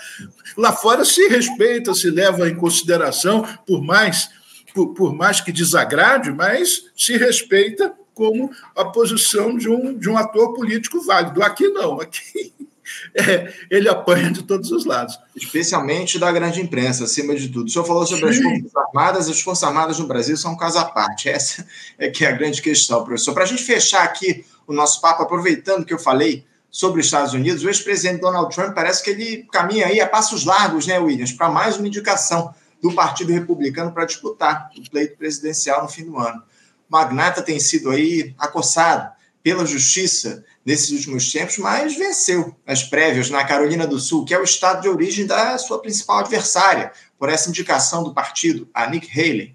Lá 0.56 0.72
fora 0.72 1.04
se 1.04 1.28
respeita, 1.28 1.94
se 1.94 2.10
leva 2.10 2.48
em 2.48 2.56
consideração, 2.56 3.46
por 3.66 3.82
mais, 3.82 4.30
por, 4.74 4.94
por 4.94 5.14
mais 5.14 5.40
que 5.40 5.52
desagrade, 5.52 6.30
mas 6.30 6.86
se 6.96 7.16
respeita 7.16 7.92
como 8.14 8.50
a 8.76 8.84
posição 8.84 9.56
de 9.56 9.68
um, 9.68 9.92
de 9.98 10.08
um 10.08 10.16
ator 10.16 10.54
político 10.54 11.00
válido. 11.02 11.42
Aqui 11.42 11.68
não, 11.68 12.00
aqui 12.00 12.52
é, 13.14 13.52
ele 13.70 13.88
apanha 13.88 14.30
de 14.30 14.42
todos 14.42 14.70
os 14.70 14.84
lados. 14.84 15.18
Especialmente 15.34 16.18
da 16.18 16.30
grande 16.30 16.60
imprensa, 16.60 17.04
acima 17.04 17.34
de 17.34 17.48
tudo. 17.48 17.66
O 17.66 17.70
senhor 17.70 17.84
falou 17.84 18.06
sobre 18.06 18.32
Sim. 18.32 18.40
as 18.40 18.60
Forças 18.60 18.76
Armadas, 18.76 19.28
as 19.28 19.40
Forças 19.40 19.62
Armadas 19.64 19.98
no 19.98 20.06
Brasil 20.06 20.36
são 20.36 20.52
um 20.52 20.56
caso 20.56 20.78
à 20.78 20.84
parte. 20.84 21.28
Essa 21.28 21.66
é 21.98 22.08
que 22.08 22.24
é 22.24 22.28
a 22.28 22.32
grande 22.32 22.60
questão, 22.62 23.04
professor. 23.04 23.32
Para 23.34 23.44
a 23.44 23.46
gente 23.46 23.62
fechar 23.62 24.04
aqui 24.04 24.44
o 24.66 24.72
nosso 24.72 25.00
papo, 25.00 25.22
aproveitando 25.22 25.84
que 25.84 25.92
eu 25.92 25.98
falei 25.98 26.44
sobre 26.70 27.00
os 27.00 27.06
Estados 27.06 27.32
Unidos, 27.32 27.62
o 27.62 27.68
ex-presidente 27.68 28.20
Donald 28.20 28.52
Trump 28.54 28.74
parece 28.74 29.02
que 29.02 29.10
ele 29.10 29.46
caminha 29.52 29.86
aí 29.86 30.00
a 30.00 30.08
passos 30.08 30.44
largos, 30.44 30.86
né, 30.86 30.98
Williams, 30.98 31.32
para 31.32 31.48
mais 31.48 31.76
uma 31.76 31.86
indicação 31.86 32.52
do 32.82 32.92
Partido 32.92 33.32
Republicano 33.32 33.92
para 33.92 34.04
disputar 34.04 34.70
o 34.76 34.90
pleito 34.90 35.16
presidencial 35.16 35.82
no 35.82 35.88
fim 35.88 36.04
do 36.04 36.18
ano. 36.18 36.42
O 36.88 36.92
magnata 36.92 37.42
tem 37.42 37.58
sido 37.60 37.90
aí 37.90 38.34
acossado 38.38 39.10
pela 39.44 39.66
justiça 39.66 40.42
nesses 40.64 40.90
últimos 40.90 41.30
tempos, 41.30 41.58
mas 41.58 41.94
venceu 41.94 42.56
as 42.66 42.82
prévias 42.82 43.28
na 43.28 43.44
Carolina 43.44 43.86
do 43.86 44.00
Sul, 44.00 44.24
que 44.24 44.32
é 44.32 44.40
o 44.40 44.42
estado 44.42 44.80
de 44.80 44.88
origem 44.88 45.26
da 45.26 45.58
sua 45.58 45.82
principal 45.82 46.20
adversária, 46.20 46.90
por 47.18 47.28
essa 47.28 47.50
indicação 47.50 48.02
do 48.02 48.14
partido, 48.14 48.66
a 48.72 48.88
Nick 48.88 49.06
Haley. 49.06 49.54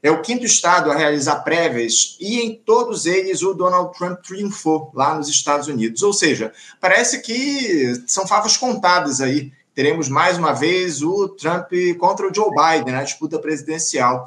É 0.00 0.10
o 0.10 0.22
quinto 0.22 0.44
estado 0.44 0.92
a 0.92 0.96
realizar 0.96 1.40
prévias 1.40 2.16
e 2.20 2.38
em 2.40 2.54
todos 2.54 3.06
eles 3.06 3.42
o 3.42 3.54
Donald 3.54 3.96
Trump 3.98 4.20
triunfou 4.20 4.92
lá 4.94 5.16
nos 5.16 5.28
Estados 5.28 5.66
Unidos. 5.66 6.02
Ou 6.02 6.12
seja, 6.12 6.52
parece 6.80 7.20
que 7.20 8.04
são 8.06 8.26
favas 8.26 8.56
contadas 8.56 9.20
aí. 9.20 9.50
Teremos 9.74 10.08
mais 10.08 10.38
uma 10.38 10.52
vez 10.52 11.02
o 11.02 11.28
Trump 11.30 11.72
contra 11.98 12.28
o 12.28 12.34
Joe 12.34 12.50
Biden 12.50 12.94
na 12.94 13.02
disputa 13.02 13.38
presidencial. 13.38 14.26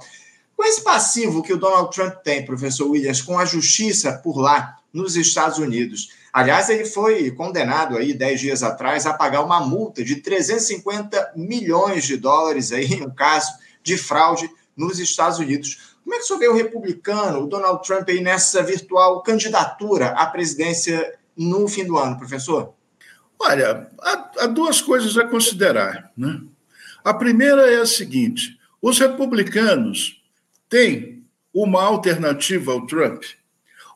Com 0.58 0.65
esse 0.65 0.82
passivo 0.82 1.43
que 1.43 1.54
o 1.54 1.58
Donald 1.58 1.96
Trump 1.96 2.15
tem, 2.24 2.43
professor 2.43 2.89
Williams, 2.89 3.22
com 3.22 3.38
a 3.38 3.46
justiça 3.46 4.13
por 4.24 4.38
lá, 4.39 4.77
nos 4.93 5.15
Estados 5.15 5.58
Unidos. 5.58 6.10
Aliás, 6.32 6.69
ele 6.69 6.86
foi 6.86 7.32
condenado 7.32 7.97
aí 7.97 8.13
dez 8.13 8.39
dias 8.39 8.63
atrás 8.63 9.06
a 9.06 9.13
pagar 9.13 9.41
uma 9.41 9.60
multa 9.60 10.04
de 10.04 10.17
350 10.17 11.34
milhões 11.36 12.06
de 12.06 12.17
dólares 12.17 12.71
aí 12.71 12.86
em 12.86 13.04
um 13.04 13.10
caso 13.10 13.52
de 13.82 13.97
fraude 13.97 14.50
nos 14.76 15.00
Estados 15.00 15.39
Unidos. 15.39 15.95
Como 16.04 16.15
é 16.15 16.19
que 16.19 16.23
o 16.23 16.28
senhor 16.28 16.39
vê 16.39 16.47
o 16.47 16.56
republicano, 16.56 17.43
o 17.43 17.47
Donald 17.47 17.86
Trump, 17.86 18.08
aí 18.08 18.21
nessa 18.21 18.63
virtual 18.63 19.21
candidatura 19.23 20.10
à 20.10 20.26
presidência 20.26 21.15
no 21.36 21.67
fim 21.67 21.86
do 21.86 21.97
ano, 21.97 22.17
professor? 22.17 22.73
Olha, 23.39 23.89
há, 24.00 24.32
há 24.39 24.47
duas 24.47 24.82
coisas 24.82 25.17
a 25.17 25.28
considerar. 25.28 26.12
Né? 26.17 26.41
A 27.04 27.13
primeira 27.13 27.71
é 27.71 27.82
a 27.82 27.86
seguinte: 27.86 28.58
os 28.82 29.00
republicanos 29.00 30.21
têm 30.69 31.26
uma 31.54 31.84
alternativa 31.84 32.71
ao 32.71 32.86
Trump 32.86 33.23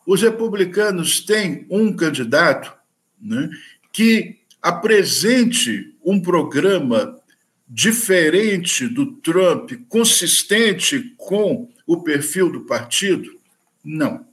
os 0.06 0.22
republicanos 0.22 1.20
têm 1.20 1.66
um 1.70 1.94
candidato 1.94 2.74
né, 3.22 3.50
que 3.92 4.38
apresente 4.62 5.96
um 6.04 6.20
programa 6.20 7.20
diferente 7.68 8.88
do 8.88 9.14
Trump, 9.14 9.72
consistente 9.88 11.14
com 11.18 11.70
o 11.88 12.02
perfil 12.04 12.52
do 12.52 12.62
partido? 12.62 13.40
Não. 13.84 14.26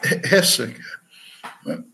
Essa. 0.00 0.72
Né? 1.64 1.84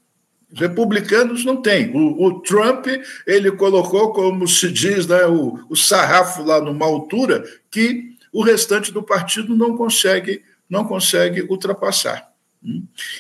Os 0.53 0.61
republicanos 0.61 1.45
não 1.45 1.61
têm. 1.61 1.91
O, 1.95 2.25
o, 2.25 2.41
Trump 2.41 2.87
ele 3.27 3.51
colocou, 3.53 4.13
como 4.13 4.47
se 4.47 4.71
diz, 4.71 5.07
né, 5.07 5.27
o, 5.27 5.67
o 5.69 5.77
sarrafo 5.77 6.43
lá 6.43 6.61
numa 6.61 6.87
altura 6.87 7.45
que 7.71 8.15
o 8.33 8.43
restante 8.43 8.93
do 8.93 9.03
partido 9.03 9.57
não 9.57 9.77
consegue 9.77 10.43
não 10.69 10.85
consegue 10.85 11.43
ultrapassar. 11.43 12.26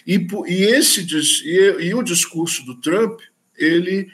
E, 0.07 0.27
e 0.47 0.65
esse 0.65 1.07
e, 1.45 1.87
e 1.87 1.95
o 1.95 2.03
discurso 2.03 2.65
do 2.65 2.75
Trump 2.81 3.21
ele 3.57 4.09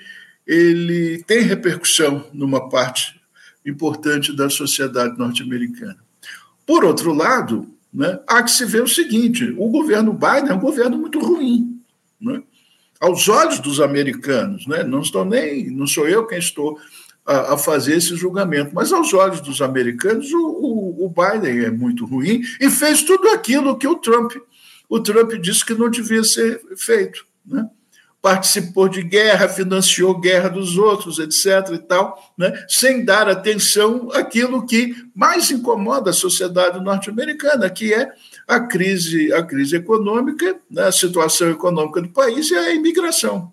ele 0.47 1.23
tem 1.25 1.43
repercussão 1.43 2.27
numa 2.33 2.69
parte 2.69 3.21
importante 3.65 4.35
da 4.35 4.51
sociedade 4.51 5.17
norte-americana. 5.17 5.99
Por 6.67 6.85
outro 6.85 7.13
lado, 7.13 7.69
né, 7.93 8.19
há 8.27 8.43
que 8.43 8.51
se 8.51 8.65
ver 8.65 8.83
o 8.83 8.89
seguinte: 8.89 9.55
o 9.57 9.69
governo 9.69 10.13
Biden 10.13 10.51
é 10.51 10.55
um 10.55 10.61
governo 10.61 10.99
muito 10.99 11.19
ruim. 11.21 11.81
Né? 12.21 12.43
Aos 13.01 13.29
olhos 13.29 13.59
dos 13.59 13.81
americanos, 13.81 14.67
né, 14.67 14.83
não 14.85 15.01
estou 15.01 15.25
nem, 15.25 15.71
não 15.71 15.87
sou 15.87 16.09
eu 16.09 16.27
quem 16.27 16.39
estou 16.39 16.79
a, 17.27 17.55
a 17.55 17.59
fazer 17.59 17.97
esse 17.97 18.15
julgamento, 18.17 18.75
mas 18.75 18.93
aos 18.93 19.13
olhos 19.13 19.41
dos 19.41 19.61
americanos, 19.61 20.33
o, 20.33 20.39
o, 20.39 21.07
o 21.07 21.09
Biden 21.09 21.65
é 21.65 21.71
muito 21.71 22.05
ruim 22.05 22.43
e 22.61 22.71
fez 22.71 23.03
tudo 23.03 23.29
aquilo 23.29 23.77
que 23.77 23.87
o 23.87 23.97
Trump 23.97 24.33
o 24.93 25.01
Trump 25.01 25.33
disse 25.41 25.65
que 25.65 25.73
não 25.73 25.89
devia 25.89 26.23
ser 26.23 26.61
feito. 26.77 27.25
Né? 27.47 27.67
Participou 28.21 28.91
de 28.91 29.03
guerra, 29.03 29.49
financiou 29.49 30.21
guerra 30.21 30.51
dos 30.51 30.77
outros, 30.77 31.19
etc. 31.19 31.73
e 31.73 31.79
tal, 31.79 32.35
né? 32.37 32.53
sem 32.69 33.03
dar 33.03 33.27
atenção 33.27 34.11
àquilo 34.13 34.67
que 34.67 34.95
mais 35.15 35.51
incomoda 35.51 36.11
a 36.11 36.13
sociedade 36.13 36.79
norte-americana, 36.79 37.71
que 37.71 37.95
é 37.95 38.13
a 38.47 38.61
crise, 38.61 39.33
a 39.33 39.43
crise 39.43 39.77
econômica, 39.77 40.61
né? 40.71 40.83
a 40.83 40.93
situação 40.93 41.51
econômica 41.51 42.03
do 42.03 42.11
país 42.11 42.51
e 42.51 42.55
a 42.55 42.75
imigração. 42.75 43.51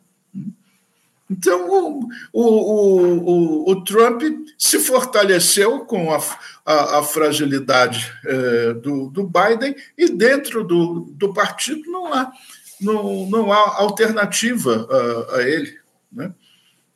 Então, 1.30 1.70
o, 1.70 2.10
o, 2.34 2.44
o, 2.44 3.72
o, 3.72 3.84
Trump 3.84 4.24
se 4.58 4.80
fortaleceu 4.80 5.82
com 5.82 6.12
a, 6.12 6.20
a, 6.66 7.00
a 7.00 7.04
fragilidade 7.04 8.12
é, 8.26 8.74
do, 8.74 9.10
do 9.10 9.24
Biden 9.24 9.76
e 9.96 10.10
dentro 10.10 10.64
do, 10.64 11.02
do 11.12 11.32
partido 11.32 11.84
não 11.92 12.12
há, 12.12 12.32
não, 12.82 13.28
não 13.28 13.54
há 13.54 13.78
alternativa 13.78 14.88
a, 14.90 15.36
a 15.38 15.44
ele. 15.44 15.78
Né? 16.12 16.34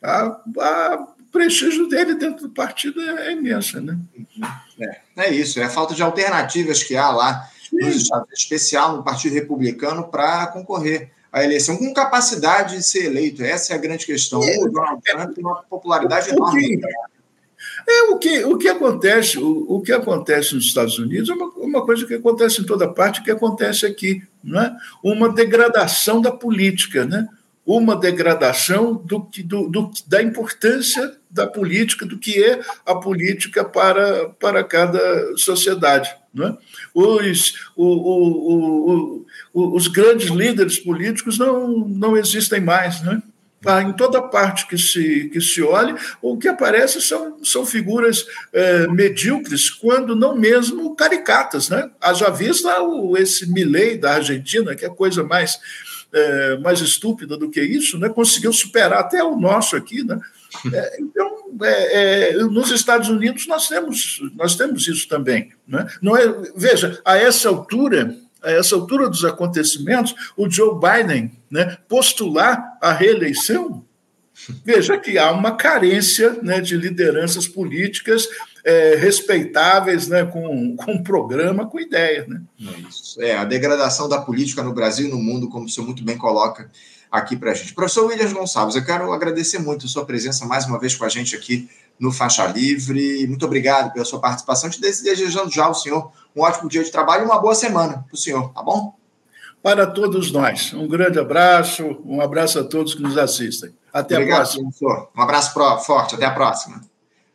A, 0.02 0.42
a, 0.60 1.08
o 1.20 1.32
prestígio 1.32 1.88
dele 1.88 2.16
dentro 2.16 2.48
do 2.48 2.54
partido 2.54 3.00
é, 3.02 3.28
é 3.28 3.32
imenso. 3.34 3.80
Né? 3.80 3.98
É, 4.80 5.02
é 5.16 5.32
isso, 5.32 5.60
é 5.60 5.66
a 5.66 5.70
falta 5.70 5.94
de 5.94 6.02
alternativas 6.02 6.82
que 6.82 6.96
há 6.96 7.12
lá, 7.12 7.48
nos 7.72 7.96
Estados, 7.96 8.30
especial 8.34 8.98
no 8.98 9.04
Partido 9.04 9.34
Republicano, 9.34 10.08
para 10.08 10.48
concorrer 10.48 11.12
a 11.34 11.44
eleição 11.44 11.76
com 11.78 11.92
capacidade 11.92 12.78
de 12.78 12.84
ser 12.84 13.06
eleito. 13.06 13.44
Essa 13.44 13.74
é 13.74 13.76
a 13.76 13.80
grande 13.80 14.06
questão. 14.06 14.44
É, 14.44 14.60
o 14.60 14.70
Donald 14.70 15.02
Trump 15.02 15.34
tem 15.34 15.44
uma 15.44 15.64
popularidade 15.64 16.30
enorme. 16.30 16.80
É, 17.88 18.04
o, 18.04 18.18
que, 18.20 18.44
o 18.46 18.58
que 18.58 18.70
acontece 18.70 19.40
o, 19.40 19.66
o 19.68 19.82
que 19.82 19.92
acontece 19.92 20.54
nos 20.54 20.66
Estados 20.66 21.00
Unidos 21.00 21.30
é 21.30 21.34
uma, 21.34 21.48
uma 21.56 21.86
coisa 21.86 22.06
que 22.06 22.14
acontece 22.14 22.62
em 22.62 22.66
toda 22.66 22.88
parte, 22.88 23.24
que 23.24 23.32
acontece 23.32 23.86
aqui, 23.86 24.22
não 24.44 24.62
é? 24.62 24.76
uma 25.04 25.28
degradação 25.34 26.22
da 26.22 26.32
política, 26.32 27.04
né? 27.04 27.28
uma 27.66 27.96
degradação 27.96 28.94
do, 28.94 29.28
do, 29.44 29.70
do, 29.70 29.92
da 30.06 30.22
importância 30.22 31.18
da 31.32 31.48
política, 31.48 32.06
do 32.06 32.20
que 32.20 32.44
é 32.44 32.62
a 32.86 32.94
política 32.94 33.66
para, 33.66 34.30
para 34.30 34.64
cada 34.64 35.36
sociedade. 35.38 36.14
Né? 36.34 36.56
Os, 36.94 37.70
o, 37.76 37.86
o, 37.86 38.92
o, 38.92 39.23
os 39.54 39.88
grandes 39.88 40.30
líderes 40.30 40.80
políticos 40.80 41.38
não, 41.38 41.88
não 41.88 42.18
existem 42.18 42.60
mais. 42.60 43.02
Né? 43.04 43.22
Ah, 43.66 43.82
em 43.82 43.94
toda 43.94 44.22
parte 44.22 44.68
que 44.68 44.78
se, 44.78 45.30
que 45.30 45.40
se 45.40 45.62
olhe, 45.62 45.96
o 46.22 46.38
que 46.38 46.50
aparece 46.50 47.02
são, 47.02 47.38
são 47.44 47.66
figuras 47.66 48.26
é, 48.52 48.88
medíocres, 48.88 49.70
quando 49.70 50.16
não 50.16 50.36
mesmo 50.36 50.96
caricatas. 50.96 51.70
Né? 51.70 51.90
Haja 52.02 52.30
vista 52.30 52.82
o, 52.82 53.16
esse 53.16 53.50
Milley 53.50 53.98
da 53.98 54.16
Argentina, 54.16 54.76
que 54.76 54.86
é 54.86 54.90
coisa 54.90 55.24
mais, 55.24 55.60
é, 56.12 56.58
mais 56.58 56.82
estúpida 56.82 57.38
do 57.38 57.50
que 57.50 57.62
isso, 57.62 57.98
né? 57.98 58.10
conseguiu 58.10 58.52
superar 58.52 59.00
até 59.00 59.24
o 59.24 59.38
nosso 59.38 59.78
aqui. 59.78 60.04
Né? 60.04 60.20
É, 60.74 60.98
então, 61.00 61.34
é, 61.62 62.32
é, 62.32 62.34
nos 62.44 62.70
Estados 62.70 63.08
Unidos 63.08 63.48
nós 63.48 63.70
temos, 63.70 64.20
nós 64.36 64.56
temos 64.58 64.88
isso 64.90 65.08
também. 65.08 65.54
Né? 65.66 65.88
Não 66.02 66.18
é, 66.18 66.28
veja, 66.54 67.00
a 67.06 67.18
essa 67.18 67.48
altura, 67.48 68.14
a 68.44 68.52
essa 68.52 68.76
altura 68.76 69.10
dos 69.10 69.24
acontecimentos, 69.24 70.14
o 70.36 70.50
Joe 70.50 70.76
Biden 70.80 71.32
né, 71.50 71.78
postular 71.88 72.78
a 72.82 72.92
reeleição, 72.92 73.84
veja 74.64 74.98
que 74.98 75.18
há 75.18 75.32
uma 75.32 75.56
carência 75.56 76.38
né, 76.42 76.60
de 76.60 76.76
lideranças 76.76 77.48
políticas 77.48 78.28
é, 78.66 78.96
respeitáveis, 78.96 80.08
né, 80.08 80.26
com, 80.26 80.76
com 80.76 81.04
programa, 81.04 81.68
com 81.68 81.80
ideia. 81.80 82.26
Né? 82.28 82.42
É, 83.20 83.30
é, 83.30 83.38
a 83.38 83.44
degradação 83.44 84.08
da 84.08 84.20
política 84.20 84.64
no 84.64 84.74
Brasil 84.74 85.08
e 85.08 85.12
no 85.12 85.18
mundo, 85.18 85.50
como 85.50 85.66
o 85.66 85.70
senhor 85.70 85.86
muito 85.86 86.04
bem 86.04 86.18
coloca, 86.18 86.70
aqui 87.12 87.36
para 87.36 87.52
a 87.52 87.54
gente. 87.54 87.74
Professor 87.74 88.08
Williams 88.08 88.34
Gonçalves, 88.34 88.76
eu 88.76 88.84
quero 88.84 89.12
agradecer 89.14 89.60
muito 89.60 89.86
a 89.86 89.90
sua 89.90 90.04
presença 90.06 90.46
mais 90.46 90.66
uma 90.66 90.80
vez 90.80 90.96
com 90.96 91.06
a 91.06 91.10
gente 91.10 91.36
aqui 91.36 91.70
no 92.00 92.12
Faixa 92.12 92.46
Livre. 92.48 93.28
Muito 93.28 93.46
obrigado 93.46 93.94
pela 93.94 94.04
sua 94.04 94.20
participação. 94.20 94.70
Te 94.70 94.82
desejando 94.82 95.52
já 95.52 95.66
ao 95.66 95.76
senhor 95.76 96.12
um 96.36 96.42
ótimo 96.42 96.70
dia 96.70 96.84
de 96.84 96.92
trabalho 96.92 97.24
e 97.24 97.26
uma 97.26 97.40
boa 97.40 97.56
semana 97.56 98.06
para 98.08 98.16
o 98.16 98.18
senhor, 98.18 98.52
tá 98.54 98.62
bom? 98.62 98.96
para 99.64 99.88
todos 99.88 100.30
nós. 100.30 100.74
Um 100.74 100.86
grande 100.90 101.18
abraço, 101.18 101.98
um 102.06 102.20
abraço 102.20 102.60
a 102.60 102.66
todos 102.66 102.94
que 102.94 103.02
nos 103.02 103.18
assistem. 103.18 103.74
Até 103.94 104.16
Obrigado, 104.16 104.40
a 104.40 104.42
próxima. 104.42 104.64
Professor. 104.64 105.10
Um 105.16 105.22
abraço 105.22 105.54
forte, 105.86 106.16
até 106.16 106.26
a 106.26 106.32
próxima. 106.32 106.82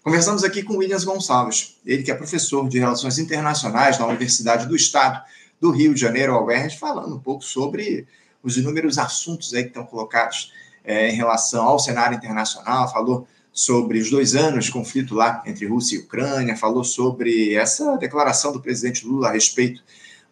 Conversamos 0.05 0.45
aqui 0.45 0.63
com 0.63 0.77
Williams 0.77 1.05
Gonçalves, 1.05 1.79
ele 1.87 2.03
que 2.03 2.11
é 2.11 2.15
professor 2.15 2.69
de 2.69 2.79
Relações 2.79 3.19
Internacionais 3.19 3.99
na 3.99 4.07
Universidade 4.07 4.67
do 4.67 4.77
Estado 4.77 5.23
do 5.59 5.71
Rio 5.71 5.95
de 5.95 6.01
Janeiro, 6.01 6.35
a 6.35 6.45
UERJ, 6.45 6.79
falando 6.79 7.17
um 7.17 7.19
pouco 7.19 7.43
sobre 7.43 8.07
os 8.43 8.59
inúmeros 8.59 8.99
assuntos 8.99 9.55
aí 9.55 9.63
que 9.63 9.71
estão 9.71 9.85
colocados 9.85 10.53
é, 10.85 11.09
em 11.09 11.15
relação 11.15 11.67
ao 11.67 11.79
cenário 11.79 12.17
internacional, 12.17 12.91
falou 12.93 13.27
sobre 13.59 13.99
os 13.99 14.09
dois 14.09 14.37
anos 14.37 14.67
de 14.67 14.71
conflito 14.71 15.17
lá 15.17 15.43
entre 15.45 15.67
Rússia 15.67 15.97
e 15.97 15.99
Ucrânia, 15.99 16.57
falou 16.57 16.85
sobre 16.85 17.57
essa 17.57 17.97
declaração 17.97 18.53
do 18.53 18.61
presidente 18.61 19.05
Lula 19.05 19.31
a 19.31 19.33
respeito 19.33 19.83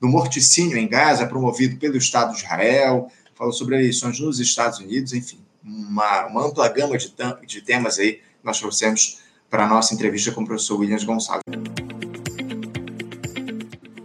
do 0.01 0.07
morticínio 0.07 0.79
em 0.79 0.87
Gaza, 0.87 1.27
promovido 1.27 1.77
pelo 1.77 1.97
Estado 1.97 2.31
de 2.31 2.45
Israel, 2.45 3.11
falou 3.35 3.53
sobre 3.53 3.75
eleições 3.75 4.21
nos 4.21 4.39
Estados 4.39 4.79
Unidos, 4.79 5.13
enfim, 5.13 5.41
uma, 5.61 6.27
uma 6.27 6.47
ampla 6.47 6.69
gama 6.69 6.97
de, 6.97 7.13
de 7.49 7.61
temas 7.63 7.99
aí 7.99 8.21
nós 8.45 8.61
trouxemos 8.61 9.19
para 9.51 9.65
a 9.65 9.69
nossa 9.69 9.93
entrevista 9.93 10.31
com 10.31 10.43
o 10.43 10.47
professor 10.47 10.79
Williams 10.79 11.03
Gonçalves. 11.03 11.43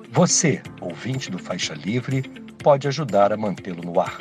Você, 0.10 0.64
ouvinte 0.82 1.30
do 1.30 1.38
Faixa 1.38 1.76
Livre, 1.76 2.24
pode 2.58 2.88
ajudar 2.88 3.32
a 3.32 3.38
mantê-lo 3.38 3.84
no 3.84 4.00
ar. 4.00 4.18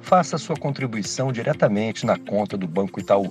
Faça 0.00 0.38
sua 0.38 0.56
contribuição 0.56 1.30
diretamente 1.30 2.06
na 2.06 2.18
conta 2.18 2.56
do 2.56 2.66
Banco 2.66 3.00
Itaú 3.00 3.30